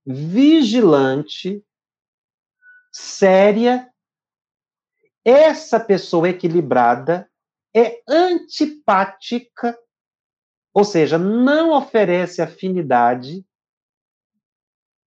[0.06, 1.66] vigilante,
[2.92, 3.92] séria,
[5.24, 7.28] essa pessoa equilibrada
[7.74, 9.76] é antipática,
[10.72, 13.44] ou seja, não oferece afinidade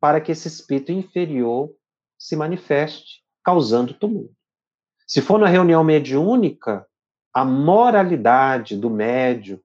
[0.01, 1.73] para que esse espírito inferior
[2.19, 4.33] se manifeste, causando tumulto.
[5.07, 6.87] Se for na reunião mediúnica,
[7.33, 9.61] a moralidade do médio,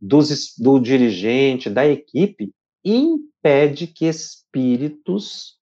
[0.00, 2.52] dos, do dirigente, da equipe,
[2.84, 5.58] impede que espíritos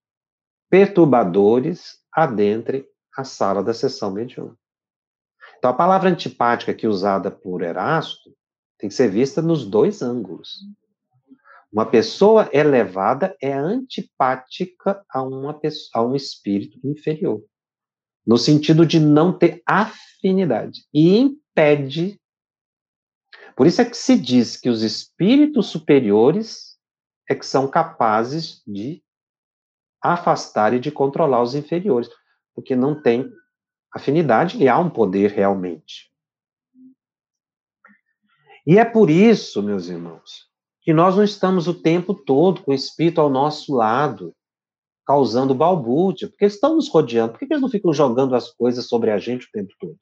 [0.68, 2.85] perturbadores adentrem
[3.16, 4.59] a sala da sessão mediúnica.
[5.59, 8.35] Então, a palavra antipática aqui usada por Erasto
[8.79, 10.59] tem que ser vista nos dois ângulos.
[11.72, 17.42] Uma pessoa elevada é antipática a, uma pessoa, a um espírito inferior,
[18.26, 22.20] no sentido de não ter afinidade e impede.
[23.56, 26.78] Por isso é que se diz que os espíritos superiores
[27.28, 29.02] é que são capazes de
[30.00, 32.08] afastar e de controlar os inferiores,
[32.54, 33.30] porque não tem
[33.92, 36.11] afinidade e há um poder realmente.
[38.66, 40.48] E é por isso, meus irmãos,
[40.80, 44.35] que nós não estamos o tempo todo com o Espírito ao nosso lado,
[45.06, 47.32] causando balbúrdia, porque eles estão nos rodeando.
[47.32, 49.96] Por que eles não ficam jogando as coisas sobre a gente o tempo todo?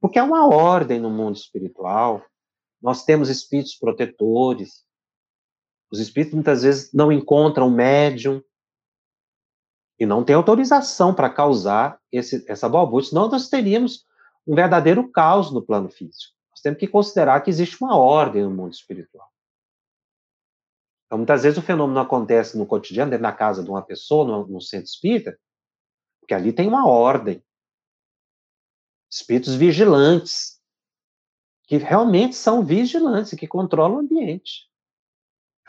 [0.00, 2.24] Porque há uma ordem no mundo espiritual.
[2.80, 4.84] Nós temos espíritos protetores.
[5.92, 8.42] Os espíritos muitas vezes não encontram médium,
[10.02, 14.04] e não tem autorização para causar esse, essa balbúrdia, senão nós teríamos
[14.44, 16.34] um verdadeiro caos no plano físico.
[16.50, 19.31] Nós temos que considerar que existe uma ordem no mundo espiritual.
[21.12, 24.46] Então, muitas vezes o fenômeno acontece no cotidiano, dentro da casa de uma pessoa, no,
[24.46, 25.38] no centro espírita,
[26.18, 27.44] porque ali tem uma ordem.
[29.10, 30.58] Espíritos vigilantes,
[31.64, 34.70] que realmente são vigilantes que controlam o ambiente.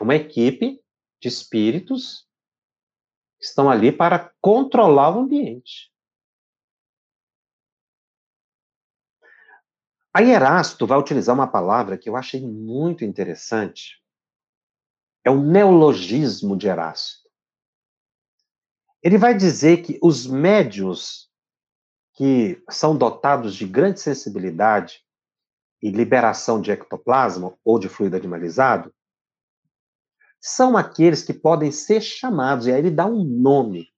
[0.00, 0.82] É uma equipe
[1.20, 2.26] de espíritos
[3.38, 5.92] estão ali para controlar o ambiente.
[10.10, 14.02] Aí Erasto vai utilizar uma palavra que eu achei muito interessante.
[15.24, 17.24] É o neologismo de Erasto.
[19.02, 21.30] Ele vai dizer que os médios
[22.14, 25.04] que são dotados de grande sensibilidade
[25.82, 28.94] e liberação de ectoplasma ou de fluido animalizado
[30.40, 33.90] são aqueles que podem ser chamados, e aí ele dá um nome.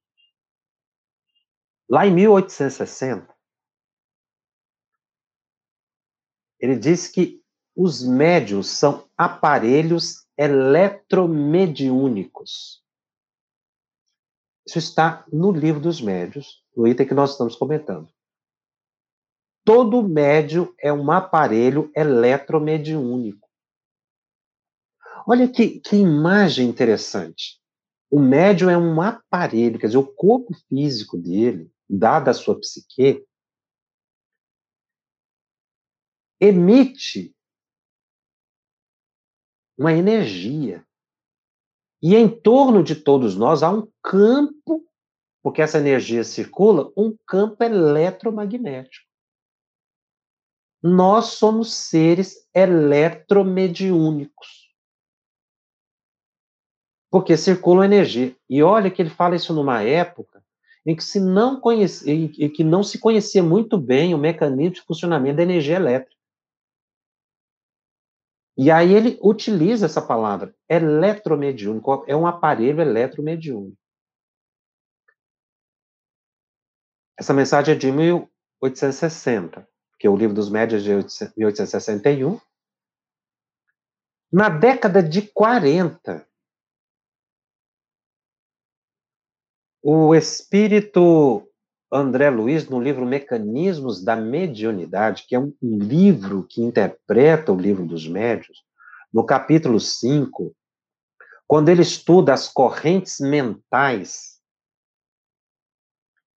[1.88, 3.34] Lá em 1860,
[6.58, 7.44] ele diz que
[7.76, 12.82] os médios são aparelhos eletromediúnicos.
[14.66, 18.08] Isso está no livro dos médios, no item que nós estamos comentando.
[19.62, 23.46] Todo médio é um aparelho eletromediúnico.
[25.26, 27.60] Olha que, que imagem interessante.
[28.10, 33.26] O médium é um aparelho, quer dizer, o corpo físico dele, dada a sua psique,
[36.40, 37.35] emite
[39.76, 40.86] uma energia.
[42.02, 44.84] E em torno de todos nós há um campo,
[45.42, 49.06] porque essa energia circula, um campo eletromagnético.
[50.82, 54.66] Nós somos seres eletromediúnicos.
[57.10, 58.34] Porque circula energia.
[58.48, 60.42] E olha que ele fala isso numa época
[60.86, 64.82] em que, se não conhecia, em que não se conhecia muito bem o mecanismo de
[64.82, 66.15] funcionamento da energia elétrica.
[68.56, 73.76] E aí ele utiliza essa palavra, eletromediúnico, é um aparelho eletromediúnico.
[77.18, 80.90] Essa mensagem é de 1860, que é o livro dos médios de
[81.36, 82.40] 1861.
[84.32, 86.26] Na década de 40,
[89.82, 91.45] o espírito
[91.90, 97.86] André Luiz, no livro Mecanismos da Mediunidade, que é um livro que interpreta o livro
[97.86, 98.64] dos médios,
[99.12, 100.54] no capítulo 5,
[101.46, 104.40] quando ele estuda as correntes mentais,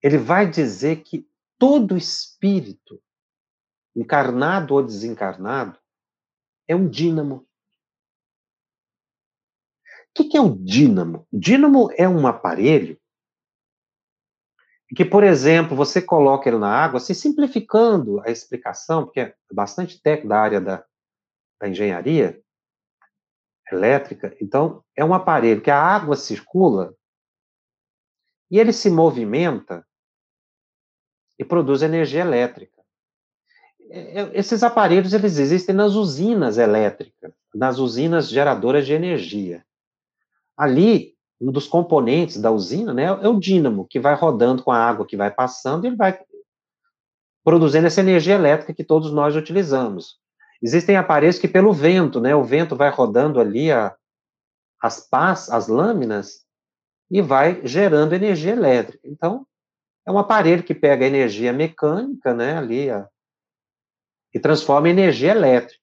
[0.03, 1.27] ele vai dizer que
[1.57, 3.01] todo espírito,
[3.95, 5.79] encarnado ou desencarnado,
[6.67, 7.47] é um dínamo.
[10.17, 11.27] O que é o dínamo?
[11.31, 12.98] O dínamo é um aparelho
[14.95, 20.01] que, por exemplo, você coloca ele na água, assim, simplificando a explicação, porque é bastante
[20.01, 20.83] técnico da área da,
[21.59, 22.41] da engenharia
[23.71, 26.95] elétrica, então, é um aparelho que a água circula
[28.49, 29.85] e ele se movimenta
[31.37, 32.81] e produz energia elétrica.
[33.91, 39.63] É, é, esses aparelhos, eles existem nas usinas elétricas, nas usinas geradoras de energia.
[40.57, 44.77] Ali, um dos componentes da usina, né, é o dínamo, que vai rodando com a
[44.77, 46.19] água que vai passando e ele vai
[47.43, 50.19] produzindo essa energia elétrica que todos nós utilizamos.
[50.61, 53.95] Existem aparelhos que pelo vento, né, o vento vai rodando ali a,
[54.81, 56.45] as pás, as lâminas,
[57.09, 59.07] e vai gerando energia elétrica.
[59.07, 59.47] Então,
[60.05, 63.09] é um aparelho que pega energia mecânica, né, ali, a,
[64.33, 65.81] e transforma em energia elétrica.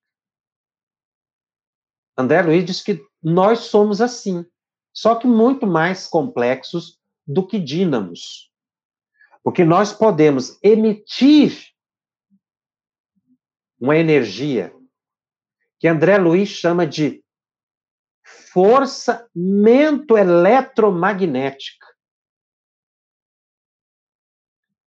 [2.17, 4.47] André Luiz diz que nós somos assim
[4.97, 8.51] só que muito mais complexos do que dínamos.
[9.45, 11.75] Porque nós podemos emitir
[13.79, 14.75] uma energia
[15.79, 17.23] que André Luiz chama de
[18.25, 21.95] força mento-eletromagnética.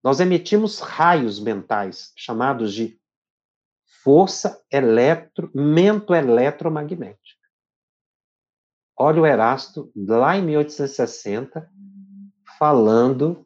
[0.04, 3.02] Nós emitimos raios mentais, chamados de
[4.04, 7.35] força eletro, mento-eletromagnética.
[8.98, 11.70] Olha o Erasto, lá em 1860,
[12.58, 13.46] falando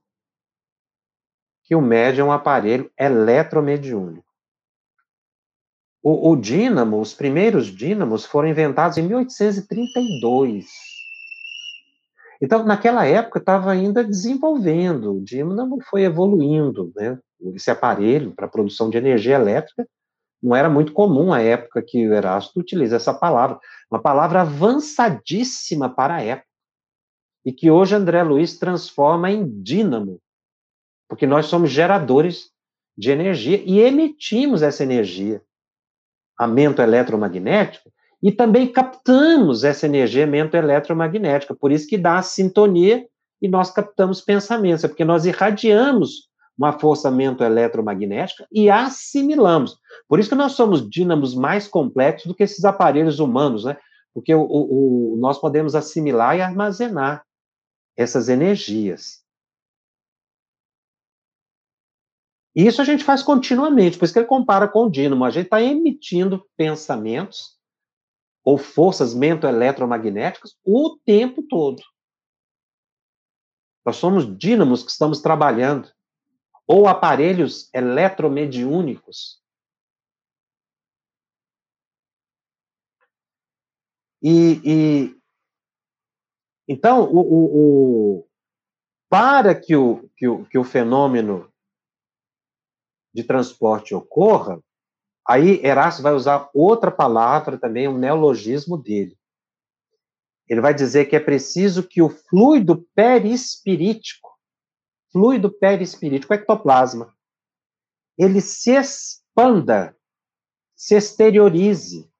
[1.63, 4.27] que o médium é um aparelho eletromediúnico.
[6.01, 10.67] O, o dínamo, os primeiros dínamos foram inventados em 1832.
[12.41, 17.19] Então, naquela época, estava ainda desenvolvendo, o dínamo foi evoluindo, né?
[17.53, 19.85] Esse aparelho para produção de energia elétrica
[20.41, 23.59] não era muito comum a época que o Erasto utiliza essa palavra,
[23.91, 26.47] uma palavra avançadíssima para a época,
[27.45, 30.19] e que hoje André Luiz transforma em dínamo,
[31.07, 32.51] porque nós somos geradores
[32.97, 35.41] de energia e emitimos essa energia,
[36.37, 42.21] a mento eletromagnético, e também captamos essa energia mento eletromagnética, por isso que dá a
[42.21, 43.05] sintonia
[43.41, 46.28] e nós captamos pensamentos, é porque nós irradiamos
[46.59, 49.79] uma força eletromagnética e assimilamos.
[50.09, 53.77] Por isso que nós somos dínamos mais complexos do que esses aparelhos humanos, né?
[54.13, 57.25] Porque o, o, o, nós podemos assimilar e armazenar
[57.95, 59.23] essas energias.
[62.53, 65.23] E isso a gente faz continuamente, por isso que ele compara com o dínamo.
[65.23, 67.57] A gente está emitindo pensamentos
[68.43, 71.81] ou forças mento-eletromagnéticas o tempo todo.
[73.85, 75.89] Nós somos dínamos que estamos trabalhando,
[76.69, 79.41] ou aparelhos eletromediúnicos.
[84.21, 85.19] E, e
[86.67, 88.27] então, o, o, o,
[89.09, 91.51] para que o, que, o, que o fenômeno
[93.11, 94.61] de transporte ocorra,
[95.27, 99.17] aí Erasto vai usar outra palavra também, um neologismo dele.
[100.47, 104.28] Ele vai dizer que é preciso que o fluido perispirítico,
[105.11, 107.15] fluido perispirítico, ectoplasma,
[108.17, 109.97] ele se expanda,
[110.75, 112.11] se exteriorize.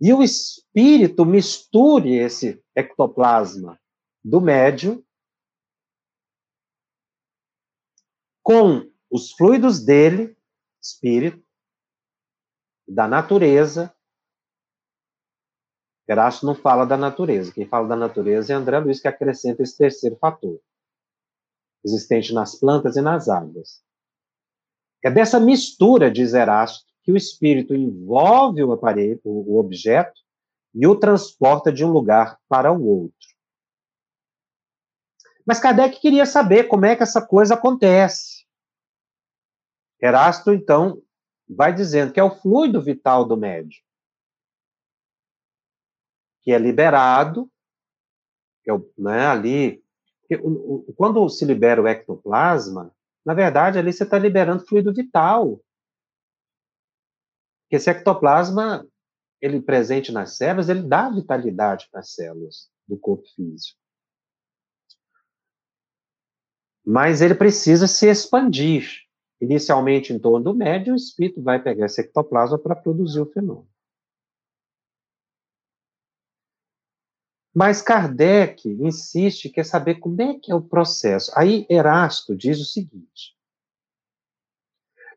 [0.00, 3.80] E o espírito misture esse ectoplasma
[4.24, 5.04] do médium
[8.42, 10.36] com os fluidos dele,
[10.82, 11.42] espírito,
[12.86, 13.94] da natureza.
[16.06, 17.52] Erasto não fala da natureza.
[17.52, 20.60] Quem fala da natureza é André Luiz, que acrescenta esse terceiro fator,
[21.84, 23.82] existente nas plantas e nas águas.
[25.02, 30.18] É dessa mistura, diz Erasto, que o espírito envolve o aparelho, o objeto,
[30.74, 33.28] e o transporta de um lugar para o outro.
[35.46, 38.46] Mas Kardec queria saber como é que essa coisa acontece.
[40.00, 41.02] Erasto, então,
[41.48, 43.82] vai dizendo que é o fluido vital do médium,
[46.40, 47.50] que é liberado,
[48.66, 49.83] é, né, ali.
[50.96, 55.60] Quando se libera o ectoplasma, na verdade, ali você está liberando fluido vital.
[57.62, 58.86] Porque esse ectoplasma,
[59.40, 63.78] ele presente nas células, ele dá vitalidade para as células do corpo físico.
[66.84, 69.04] Mas ele precisa se expandir
[69.40, 73.73] inicialmente em torno do médio, o espírito vai pegar esse ectoplasma para produzir o fenômeno.
[77.54, 81.30] Mas Kardec insiste, quer saber como é que é o processo.
[81.36, 83.36] Aí Erasto diz o seguinte.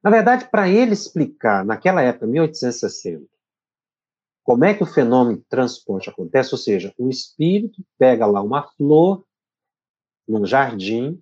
[0.03, 3.25] Na verdade, para ele explicar, naquela época, 1860,
[4.43, 8.61] como é que o fenômeno de transporte acontece, ou seja, o espírito pega lá uma
[8.61, 9.25] flor
[10.27, 11.21] num jardim,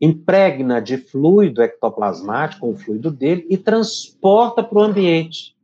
[0.00, 5.57] impregna de fluido ectoplasmático, o fluido dele, e transporta para o ambiente.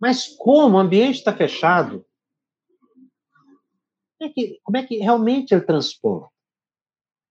[0.00, 2.04] Mas como o ambiente está fechado?
[4.18, 6.30] Como é, que, como é que realmente ele transporta?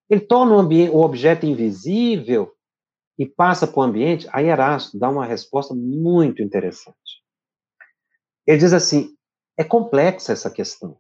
[0.10, 2.56] Ele torna o, ambiente, o objeto invisível
[3.18, 4.28] e passa para o ambiente?
[4.32, 7.24] Aí Erasto dá uma resposta muito interessante.
[8.46, 9.16] Ele diz assim:
[9.58, 11.00] é complexa essa questão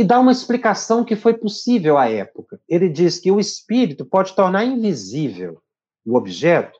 [0.00, 2.58] e dá uma explicação que foi possível à época.
[2.66, 5.62] Ele diz que o espírito pode tornar invisível
[6.06, 6.79] o objeto,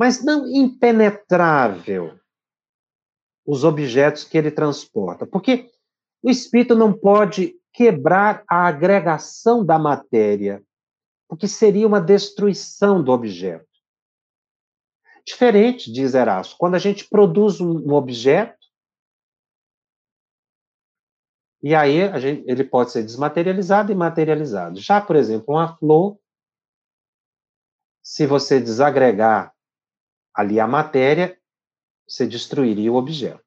[0.00, 2.18] mas não impenetrável
[3.44, 5.70] os objetos que ele transporta, porque
[6.22, 10.64] o espírito não pode quebrar a agregação da matéria,
[11.28, 13.68] porque seria uma destruição do objeto.
[15.22, 18.66] Diferente, diz Erasto, quando a gente produz um objeto,
[21.62, 24.80] e aí gente, ele pode ser desmaterializado e materializado.
[24.80, 26.18] Já, por exemplo, uma flor,
[28.02, 29.54] se você desagregar
[30.34, 31.36] ali a matéria,
[32.06, 33.44] você destruiria o objeto.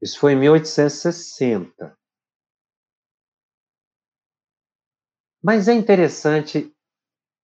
[0.00, 1.96] Isso foi em 1860.
[5.42, 6.74] Mas é interessante,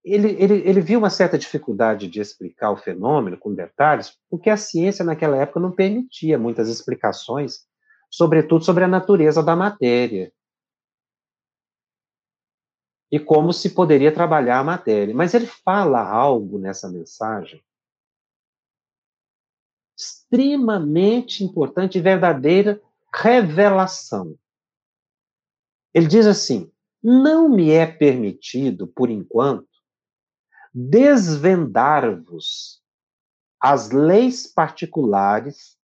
[0.03, 4.57] ele, ele, ele viu uma certa dificuldade de explicar o fenômeno com detalhes, porque a
[4.57, 7.65] ciência naquela época não permitia muitas explicações
[8.13, 10.31] sobretudo sobre a natureza da matéria.
[13.11, 15.15] E como se poderia trabalhar a matéria.
[15.15, 17.63] Mas ele fala algo nessa mensagem
[20.33, 22.81] extremamente importante e verdadeira
[23.13, 24.35] revelação.
[25.93, 26.71] Ele diz assim:
[27.01, 29.69] não me é permitido, por enquanto,
[30.73, 32.81] desvendar-vos
[33.59, 35.77] as leis particulares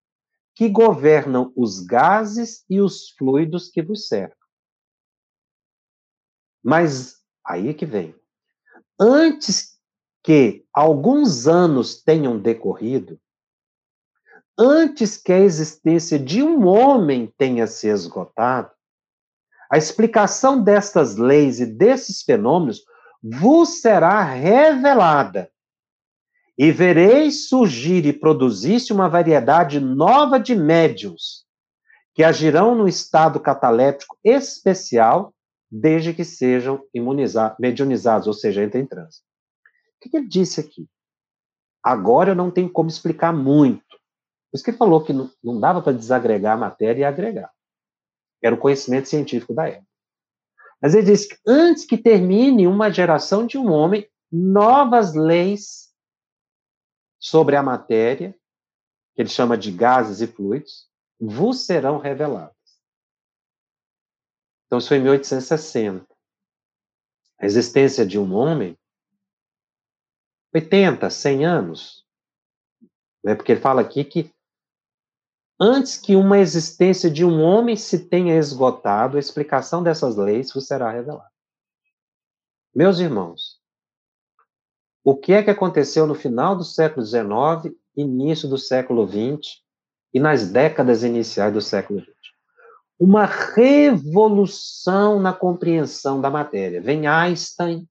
[0.55, 4.47] que governam os gases e os fluidos que vos cercam.
[6.63, 8.15] Mas aí é que vem.
[8.99, 9.77] Antes
[10.23, 13.19] que alguns anos tenham decorrido,
[14.57, 18.71] antes que a existência de um homem tenha se esgotado,
[19.71, 22.83] a explicação destas leis e desses fenômenos
[23.21, 25.51] vos será revelada
[26.57, 31.45] e vereis surgir e produzir-se uma variedade nova de médiums,
[32.15, 35.33] que agirão no estado cataléptico especial
[35.69, 36.81] desde que sejam
[37.59, 39.19] medionizados, ou seja, entrem em transe.
[39.97, 40.87] O que ele disse aqui?
[41.83, 43.86] Agora eu não tenho como explicar muito.
[44.57, 47.53] Isso que ele falou que não, não dava para desagregar a matéria e agregar.
[48.41, 49.85] Era o conhecimento científico da época.
[50.81, 55.93] Mas ele diz que antes que termine uma geração de um homem, novas leis
[57.19, 58.35] sobre a matéria,
[59.13, 60.89] que ele chama de gases e fluidos,
[61.19, 62.55] vos serão reveladas.
[64.65, 66.03] Então, isso foi em 1860.
[67.39, 68.75] A existência de um homem,
[70.51, 72.07] 80, 100 anos.
[73.23, 73.35] Né?
[73.35, 74.35] Porque ele fala aqui que
[75.59, 80.67] antes que uma existência de um homem se tenha esgotado, a explicação dessas leis vos
[80.67, 81.29] será revelada.
[82.73, 83.59] Meus irmãos,
[85.03, 89.61] o que é que aconteceu no final do século XIX, início do século XX
[90.13, 92.11] e nas décadas iniciais do século XX?
[92.99, 96.81] Uma revolução na compreensão da matéria.
[96.81, 97.87] Vem Einstein,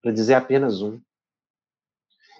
[0.00, 1.00] para dizer apenas um,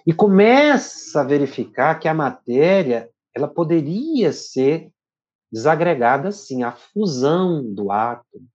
[0.07, 4.91] e começa a verificar que a matéria ela poderia ser
[5.51, 8.47] desagregada assim, a fusão do átomo.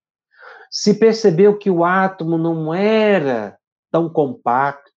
[0.71, 3.59] Se percebeu que o átomo não era
[3.91, 4.91] tão compacto,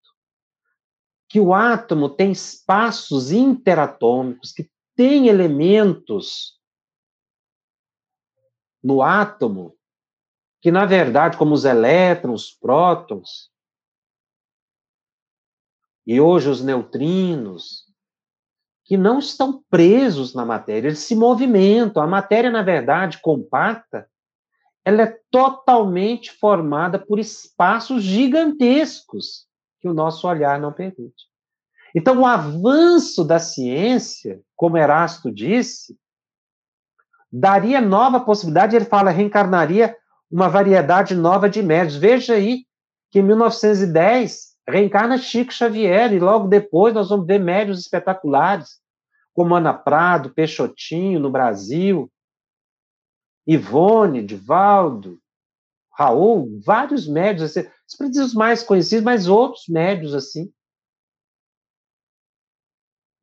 [1.29, 6.61] que o átomo tem espaços interatômicos, que tem elementos
[8.83, 9.77] no átomo
[10.61, 13.51] que, na verdade, como os elétrons, os prótons,
[16.07, 17.92] e hoje os neutrinos,
[18.85, 22.03] que não estão presos na matéria, eles se movimentam.
[22.03, 24.09] A matéria, na verdade, compacta,
[24.85, 29.47] ela é totalmente formada por espaços gigantescos
[29.81, 31.31] que o nosso olhar não permite.
[31.95, 35.97] Então, o avanço da ciência, como Erasto disse,
[37.31, 39.97] daria nova possibilidade, ele fala, reencarnaria
[40.31, 41.97] uma variedade nova de médios.
[41.97, 42.65] Veja aí
[43.11, 48.81] que em 1910 reencarna Chico Xavier, e logo depois nós vamos ver médios espetaculares,
[49.35, 52.11] como Ana Prado, Peixotinho, no Brasil,
[53.47, 55.19] Ivone, Divaldo,
[55.91, 57.69] Raul, vários médios, assim,
[58.21, 60.53] os mais conhecidos, mas outros médios assim.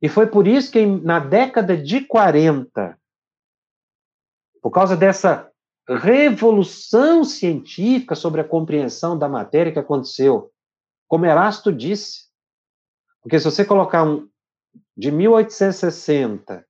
[0.01, 2.97] E foi por isso que na década de 40,
[4.61, 5.51] por causa dessa
[5.87, 10.51] revolução científica sobre a compreensão da matéria que aconteceu
[11.09, 12.29] como Erasto disse,
[13.21, 14.29] porque se você colocar um
[14.95, 16.65] de 1860,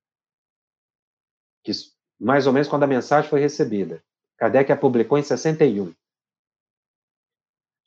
[1.62, 1.72] que
[2.18, 4.02] mais ou menos quando a mensagem foi recebida,
[4.38, 5.92] Kardec a publicou em 61.
[5.92, 5.96] Se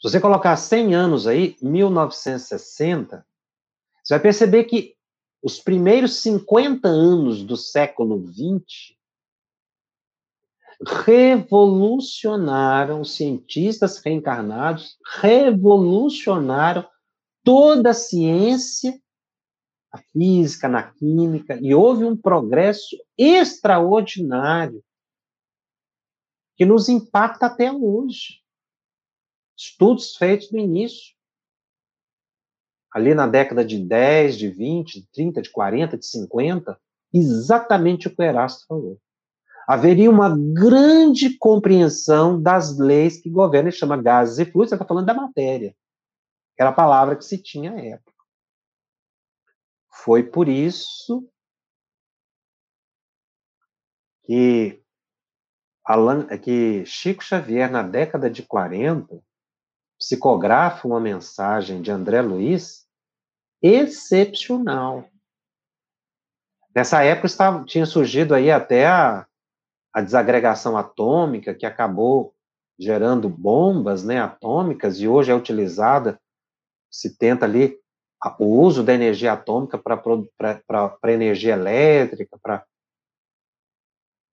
[0.03, 3.27] você colocar 100 anos aí, 1960,
[4.05, 4.95] você vai perceber que
[5.43, 8.99] os primeiros 50 anos do século 20
[10.87, 16.87] revolucionaram, os cientistas reencarnados revolucionaram
[17.45, 19.01] toda a ciência,
[19.93, 24.83] a física, na química, e houve um progresso extraordinário
[26.57, 28.41] que nos impacta até hoje.
[29.57, 31.15] Estudos feitos no início,
[32.91, 36.81] ali na década de 10, de 20, de 30, de 40, de 50,
[37.13, 39.01] exatamente o que o Erasto falou
[39.67, 44.85] haveria uma grande compreensão das leis que governam, ele chama gases e fluidos, você está
[44.85, 45.75] falando da matéria,
[46.59, 48.13] era a palavra que se tinha à época.
[49.91, 51.29] Foi por isso
[54.25, 54.83] que,
[55.85, 59.23] Alan, que Chico Xavier, na década de 40,
[59.99, 62.87] psicografa uma mensagem de André Luiz
[63.63, 65.09] excepcional.
[66.75, 69.27] Nessa época estava, tinha surgido aí até a,
[69.93, 72.35] a desagregação atômica, que acabou
[72.79, 76.21] gerando bombas né, atômicas, e hoje é utilizada,
[76.91, 77.79] se tenta ali
[78.39, 82.65] o uso da energia atômica para energia elétrica, para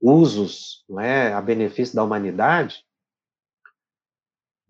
[0.02, 2.84] usos é, a benefício da humanidade.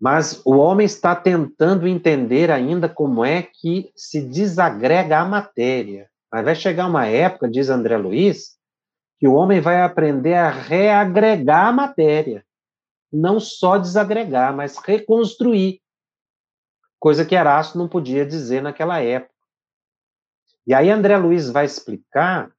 [0.00, 6.10] Mas o homem está tentando entender ainda como é que se desagrega a matéria.
[6.32, 8.58] Mas vai chegar uma época, diz André Luiz,
[9.20, 12.44] que o homem vai aprender a reagregar a matéria.
[13.12, 15.82] Não só desagregar, mas reconstruir.
[16.98, 19.34] Coisa que Erasto não podia dizer naquela época.
[20.66, 22.50] E aí André Luiz vai explicar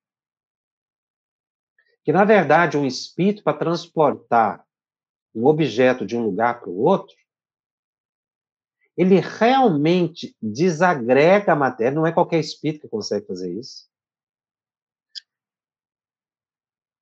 [2.04, 4.64] que, na verdade, um espírito, para transportar
[5.34, 7.16] um objeto de um lugar para o outro,
[8.96, 13.91] ele realmente desagrega a matéria, não é qualquer espírito que consegue fazer isso.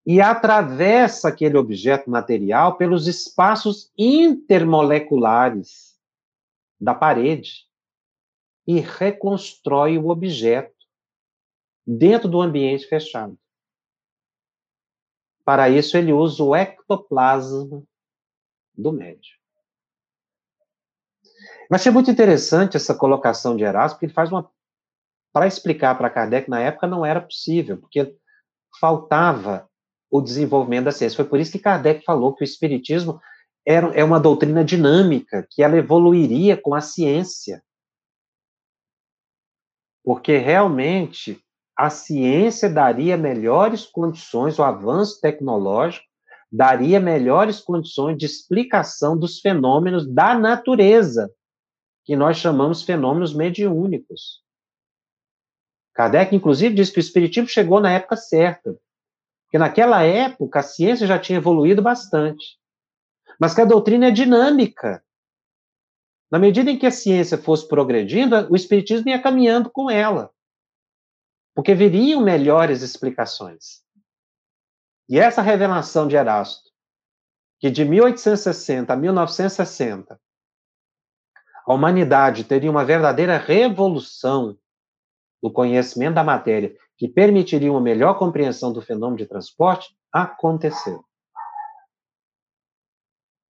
[0.06, 5.98] E atravessa aquele objeto material pelos espaços intermoleculares
[6.80, 7.68] da parede
[8.66, 10.74] e reconstrói o objeto
[11.86, 13.38] dentro do ambiente fechado.
[15.44, 17.84] Para isso, ele usa o ectoplasma
[18.76, 19.40] do médium.
[21.70, 24.50] Mas achei muito interessante essa colocação de Erasmo, porque ele faz uma.
[25.32, 28.18] Para explicar para Kardec, na época não era possível, porque
[28.80, 29.69] faltava
[30.10, 31.16] o desenvolvimento da ciência.
[31.16, 33.22] Foi por isso que Kardec falou que o Espiritismo
[33.66, 37.64] era, é uma doutrina dinâmica, que ela evoluiria com a ciência.
[40.04, 41.40] Porque realmente
[41.78, 46.10] a ciência daria melhores condições, o avanço tecnológico
[46.52, 51.32] daria melhores condições de explicação dos fenômenos da natureza,
[52.04, 54.44] que nós chamamos fenômenos mediúnicos.
[55.94, 58.76] Kardec, inclusive, diz que o Espiritismo chegou na época certa,
[59.50, 62.60] porque naquela época a ciência já tinha evoluído bastante,
[63.40, 65.04] mas que a doutrina é dinâmica.
[66.32, 70.32] Na medida em que a ciência fosse progredindo, o Espiritismo ia caminhando com ela,
[71.56, 73.84] porque viriam melhores explicações.
[75.10, 76.70] E essa revelação de Erasto,
[77.60, 80.22] que de 1860 a 1960
[81.66, 84.56] a humanidade teria uma verdadeira revolução
[85.42, 91.06] no conhecimento da matéria, que permitiria uma melhor compreensão do fenômeno de transporte, aconteceu.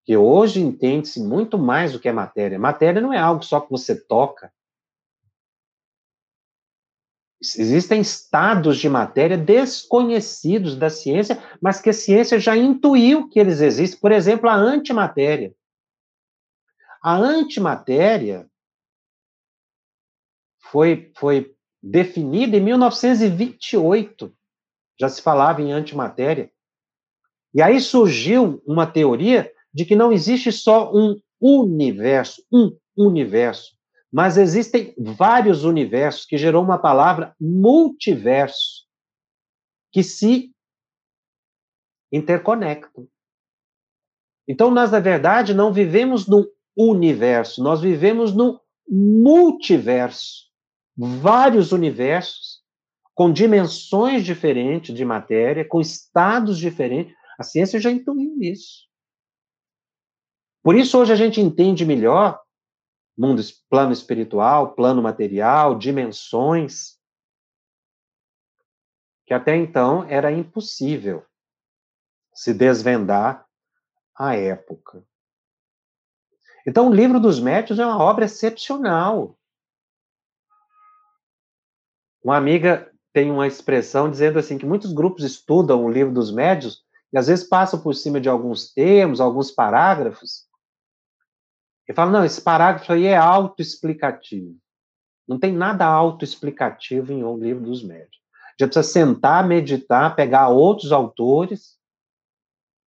[0.06, 2.60] Que hoje entende-se muito mais do que é matéria.
[2.60, 4.54] Matéria não é algo só que você toca.
[7.42, 13.62] Existem estados de matéria desconhecidos da ciência, mas que a ciência já intuiu que eles
[13.62, 14.00] existem.
[14.00, 15.56] Por exemplo, a antimatéria.
[17.02, 18.48] A antimatéria
[20.60, 24.34] foi, foi definida em 1928.
[25.00, 26.52] Já se falava em antimatéria.
[27.54, 33.78] E aí surgiu uma teoria de que não existe só um universo, um universo,
[34.12, 38.88] mas existem vários universos, que gerou uma palavra multiverso,
[39.92, 40.52] que se
[42.12, 43.08] interconectam.
[44.48, 46.44] Então, nós, na verdade, não vivemos num
[46.76, 50.49] universo, nós vivemos num multiverso.
[51.02, 52.62] Vários universos
[53.16, 57.16] com dimensões diferentes de matéria, com estados diferentes.
[57.40, 58.90] A ciência já intuiu isso.
[60.62, 62.42] Por isso, hoje a gente entende melhor
[63.18, 66.98] mundo, plano espiritual, plano material, dimensões,
[69.26, 71.26] que até então era impossível
[72.34, 73.48] se desvendar
[74.14, 75.02] à época.
[76.68, 79.39] Então, o livro dos médios é uma obra excepcional.
[82.24, 86.84] Uma amiga tem uma expressão dizendo assim que muitos grupos estudam o livro dos médios
[87.12, 90.48] e às vezes passam por cima de alguns termos, alguns parágrafos,
[91.88, 94.56] e falam, não, esse parágrafo aí é autoexplicativo.
[95.28, 98.20] Não tem nada autoexplicativo em O Livro dos Médios.
[98.60, 101.80] Já precisa sentar, meditar, pegar outros autores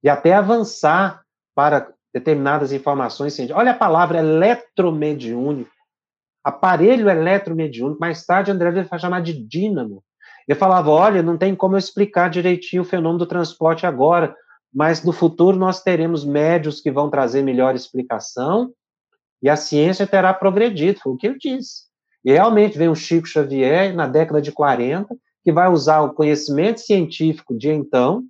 [0.05, 3.61] e até avançar para determinadas informações científicas.
[3.61, 5.71] Olha a palavra eletromediúnico,
[6.45, 8.01] aparelho eletromediúnico.
[8.01, 10.03] Mais tarde, André vai chamar de dínamo.
[10.47, 14.35] Eu falava, olha, não tem como eu explicar direitinho o fenômeno do transporte agora,
[14.75, 18.73] mas no futuro nós teremos médios que vão trazer melhor explicação
[19.43, 21.83] e a ciência terá progredido, foi o que ele disse.
[22.25, 26.81] E realmente vem o Chico Xavier, na década de 40, que vai usar o conhecimento
[26.81, 28.23] científico de então,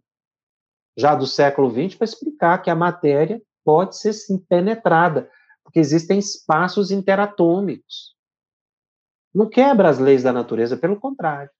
[0.96, 5.28] já do século XX, para explicar que a matéria pode ser sim penetrada,
[5.64, 8.16] porque existem espaços interatômicos.
[9.34, 11.50] Não quebra as leis da natureza, pelo contrário.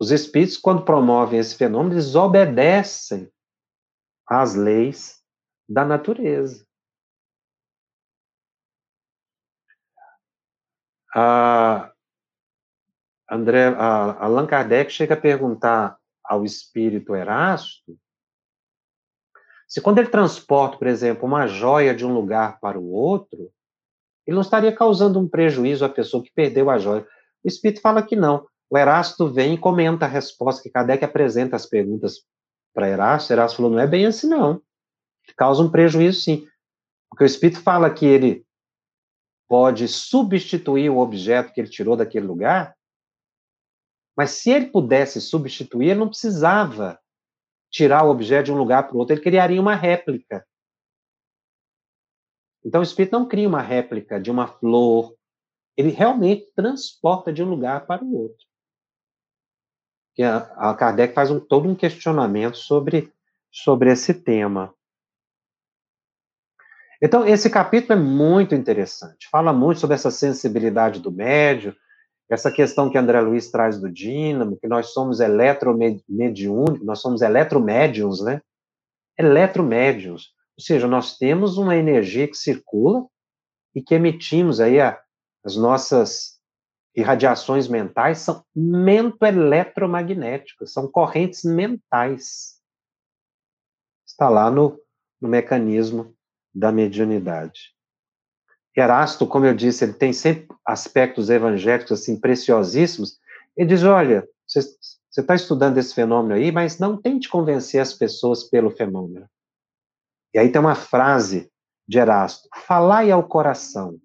[0.00, 3.30] Os espíritos, quando promovem esse fenômeno, eles obedecem
[4.26, 5.22] às leis
[5.68, 6.66] da natureza.
[11.14, 11.92] A
[13.30, 17.98] André, a Allan Kardec chega a perguntar ao espírito Erasto
[19.72, 23.50] se quando ele transporta, por exemplo, uma joia de um lugar para o outro,
[24.26, 27.08] ele não estaria causando um prejuízo à pessoa que perdeu a joia.
[27.42, 28.46] O Espírito fala que não.
[28.68, 32.18] O Erasto vem e comenta a resposta, que Kardec apresenta as perguntas
[32.74, 33.32] para Erasto.
[33.32, 34.60] Erasto falou, não é bem assim, não.
[35.38, 36.46] Causa um prejuízo, sim.
[37.08, 38.44] Porque o Espírito fala que ele
[39.48, 42.76] pode substituir o objeto que ele tirou daquele lugar,
[44.14, 47.00] mas se ele pudesse substituir, ele não precisava
[47.72, 50.46] tirar o objeto de um lugar para o outro, ele criaria uma réplica.
[52.64, 55.16] Então o espírito não cria uma réplica de uma flor,
[55.76, 58.46] ele realmente transporta de um lugar para o outro.
[60.14, 63.10] que a, a Kardec faz um, todo um questionamento sobre,
[63.50, 64.74] sobre esse tema.
[67.00, 69.28] Então, esse capítulo é muito interessante.
[69.28, 71.74] Fala muito sobre essa sensibilidade do médio,
[72.32, 78.24] essa questão que André Luiz traz do dínamo, que nós somos eletromediúnicos, nós somos eletromédiums,
[78.24, 78.40] né?
[79.18, 80.28] Eletromédiums.
[80.56, 83.06] Ou seja, nós temos uma energia que circula
[83.74, 84.98] e que emitimos aí a,
[85.44, 86.40] as nossas
[86.96, 92.58] irradiações mentais são mento-eletromagnéticas, são correntes mentais.
[94.06, 94.80] Está lá no,
[95.20, 96.16] no mecanismo
[96.54, 97.74] da mediunidade.
[98.80, 103.18] Erasto, como eu disse, ele tem sempre aspectos evangélicos assim preciosíssimos.
[103.56, 104.60] Ele diz: olha, você
[105.16, 109.28] está estudando esse fenômeno aí, mas não tente convencer as pessoas pelo fenômeno.
[110.34, 111.52] E aí tem uma frase
[111.86, 113.98] de Erasto: falai ao coração,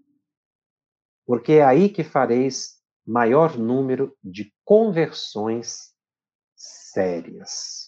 [1.26, 5.93] porque é aí que fareis maior número de conversões
[6.53, 7.88] sérias.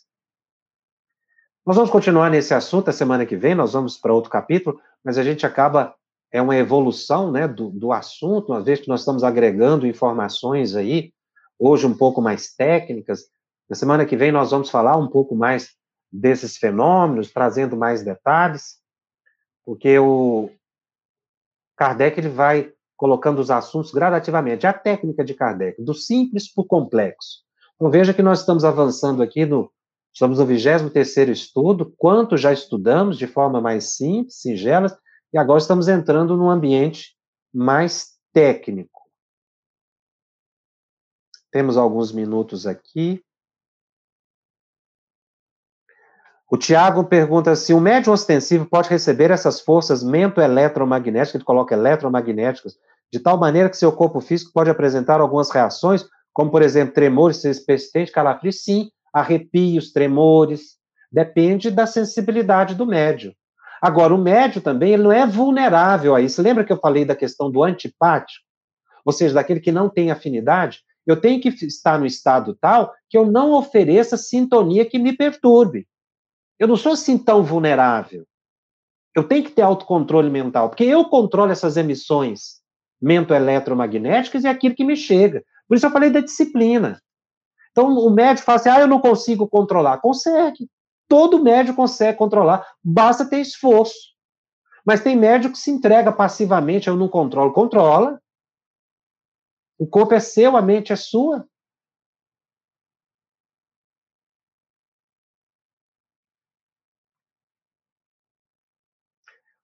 [1.65, 5.17] Nós vamos continuar nesse assunto a semana que vem, nós vamos para outro capítulo, mas
[5.17, 5.93] a gente acaba,
[6.31, 11.11] é uma evolução né, do, do assunto, uma vez que nós estamos agregando informações aí,
[11.57, 13.25] hoje um pouco mais técnicas,
[13.69, 15.69] na semana que vem nós vamos falar um pouco mais
[16.11, 18.79] desses fenômenos, trazendo mais detalhes,
[19.63, 20.49] porque o
[21.77, 24.67] Kardec ele vai colocando os assuntos gradativamente.
[24.67, 27.43] A técnica de Kardec, do simples para o complexo.
[27.75, 29.71] Então, veja que nós estamos avançando aqui no.
[30.11, 34.87] Estamos no 23 estudo, quanto já estudamos de forma mais simples, singela,
[35.33, 37.15] e agora estamos entrando num ambiente
[37.53, 38.99] mais técnico.
[41.51, 43.23] Temos alguns minutos aqui.
[46.51, 52.75] O Tiago pergunta se o médium ostensivo pode receber essas forças mento-eletromagnéticas, ele coloca eletromagnéticas,
[53.11, 57.41] de tal maneira que seu corpo físico pode apresentar algumas reações, como, por exemplo, tremores
[57.65, 60.77] persistentes, calafrios, sim, arrepios, tremores,
[61.11, 63.33] depende da sensibilidade do médium.
[63.81, 66.41] Agora, o médium também ele não é vulnerável a isso.
[66.41, 68.43] Lembra que eu falei da questão do antipático?
[69.05, 70.81] Ou seja, daquele que não tem afinidade?
[71.05, 75.87] Eu tenho que estar no estado tal que eu não ofereça sintonia que me perturbe.
[76.59, 78.25] Eu não sou assim tão vulnerável.
[79.15, 82.59] Eu tenho que ter autocontrole mental, porque eu controlo essas emissões
[83.01, 85.43] mento-eletromagnéticas e é aquilo que me chega.
[85.67, 87.01] Por isso eu falei da disciplina.
[87.71, 89.99] Então, o médico fala assim: ah, eu não consigo controlar.
[89.99, 90.69] Consegue.
[91.09, 94.13] Todo médico consegue controlar, basta ter esforço.
[94.85, 97.51] Mas tem médico que se entrega passivamente, eu não controlo.
[97.51, 98.21] Controla.
[99.77, 101.45] O corpo é seu, a mente é sua.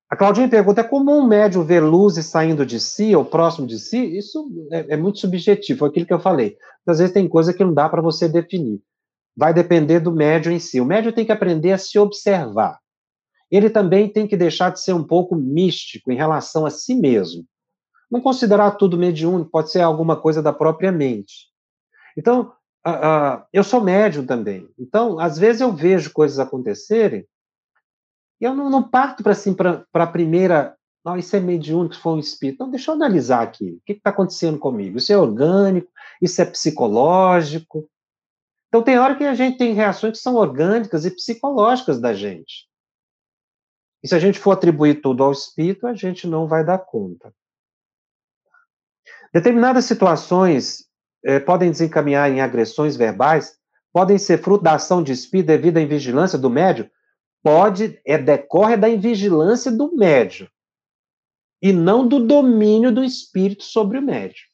[0.10, 3.78] A Claudinha pergunta: é comum um médium ver luzes saindo de si ou próximo de
[3.78, 4.18] si?
[4.18, 6.58] Isso é, é muito subjetivo, foi aquilo que eu falei.
[6.88, 8.82] Às vezes tem coisa que não dá para você definir.
[9.36, 10.80] Vai depender do médium em si.
[10.80, 12.80] O médium tem que aprender a se observar.
[13.52, 17.46] Ele também tem que deixar de ser um pouco místico em relação a si mesmo.
[18.10, 21.50] Não considerar tudo mediúnico, pode ser alguma coisa da própria mente.
[22.18, 22.54] Então,
[22.88, 24.70] uh, uh, eu sou médium também.
[24.80, 27.26] Então, às vezes eu vejo coisas acontecerem
[28.40, 29.56] e eu não, não parto para assim,
[29.94, 30.76] a primeira.
[31.04, 32.56] Não, isso é mediúnico, foi um espírito.
[32.56, 33.74] Então, deixa eu analisar aqui.
[33.74, 34.98] O que está acontecendo comigo?
[34.98, 35.88] Isso é orgânico?
[36.22, 37.88] Isso é psicológico?
[38.76, 42.68] Então, tem hora que a gente tem reações que são orgânicas e psicológicas da gente.
[44.04, 47.34] E se a gente for atribuir tudo ao espírito, a gente não vai dar conta.
[49.34, 50.90] Determinadas situações
[51.24, 53.58] eh, podem desencaminhar em agressões verbais,
[53.94, 56.90] podem ser fruto da ação de espírito devido à invigilância do médium,
[57.42, 60.50] pode, é, decorre da invigilância do médium
[61.62, 64.46] e não do domínio do espírito sobre o médium.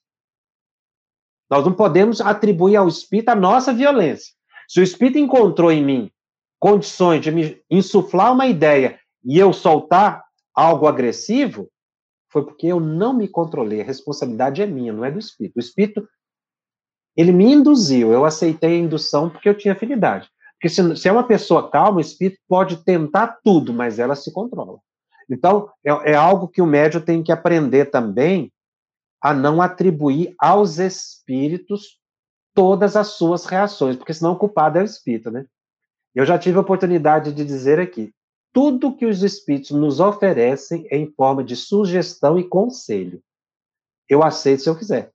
[1.52, 4.34] Nós não podemos atribuir ao espírito a nossa violência.
[4.70, 6.12] Se o espírito encontrou em mim
[6.58, 10.24] condições de me insuflar uma ideia e eu soltar
[10.56, 11.68] algo agressivo,
[12.30, 13.82] foi porque eu não me controlei.
[13.82, 15.58] A responsabilidade é minha, não é do espírito.
[15.58, 16.08] O espírito,
[17.18, 20.30] ele me induziu, eu aceitei a indução porque eu tinha afinidade.
[20.54, 24.32] Porque se, se, é uma pessoa calma, o espírito pode tentar tudo, mas ela se
[24.32, 24.80] controla.
[25.30, 28.50] Então, é, é algo que o médium tem que aprender também
[29.22, 32.00] a não atribuir aos espíritos
[32.54, 35.46] todas as suas reações, porque senão o culpado é o espírito, né?
[36.14, 38.14] Eu já tive a oportunidade de dizer aqui,
[38.54, 43.22] tudo que os espíritos nos oferecem é em forma de sugestão e conselho.
[44.10, 45.12] Eu aceito se eu quiser.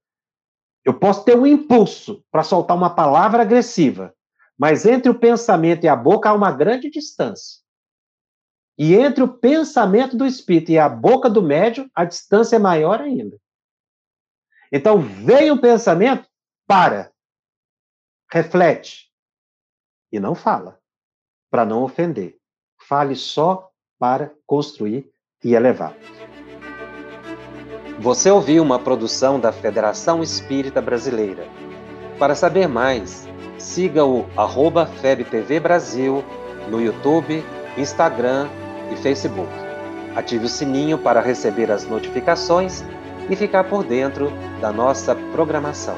[0.83, 4.15] Eu posso ter um impulso para soltar uma palavra agressiva,
[4.57, 7.61] mas entre o pensamento e a boca há uma grande distância.
[8.79, 13.01] E entre o pensamento do espírito e a boca do médium, a distância é maior
[13.01, 13.37] ainda.
[14.71, 16.29] Então, veio o pensamento,
[16.67, 17.13] para.
[18.31, 19.07] reflete
[20.11, 20.81] e não fala,
[21.51, 22.37] para não ofender.
[22.79, 25.11] Fale só para construir
[25.43, 25.95] e elevar.
[27.99, 31.47] Você ouviu uma produção da Federação Espírita Brasileira.
[32.19, 33.27] Para saber mais,
[33.59, 36.23] siga o arroba FebTV Brasil
[36.69, 37.43] no YouTube,
[37.79, 38.49] Instagram
[38.93, 39.51] e Facebook.
[40.15, 42.83] Ative o sininho para receber as notificações
[43.29, 45.97] e ficar por dentro da nossa programação.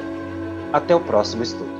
[0.73, 1.78] Até o próximo estudo.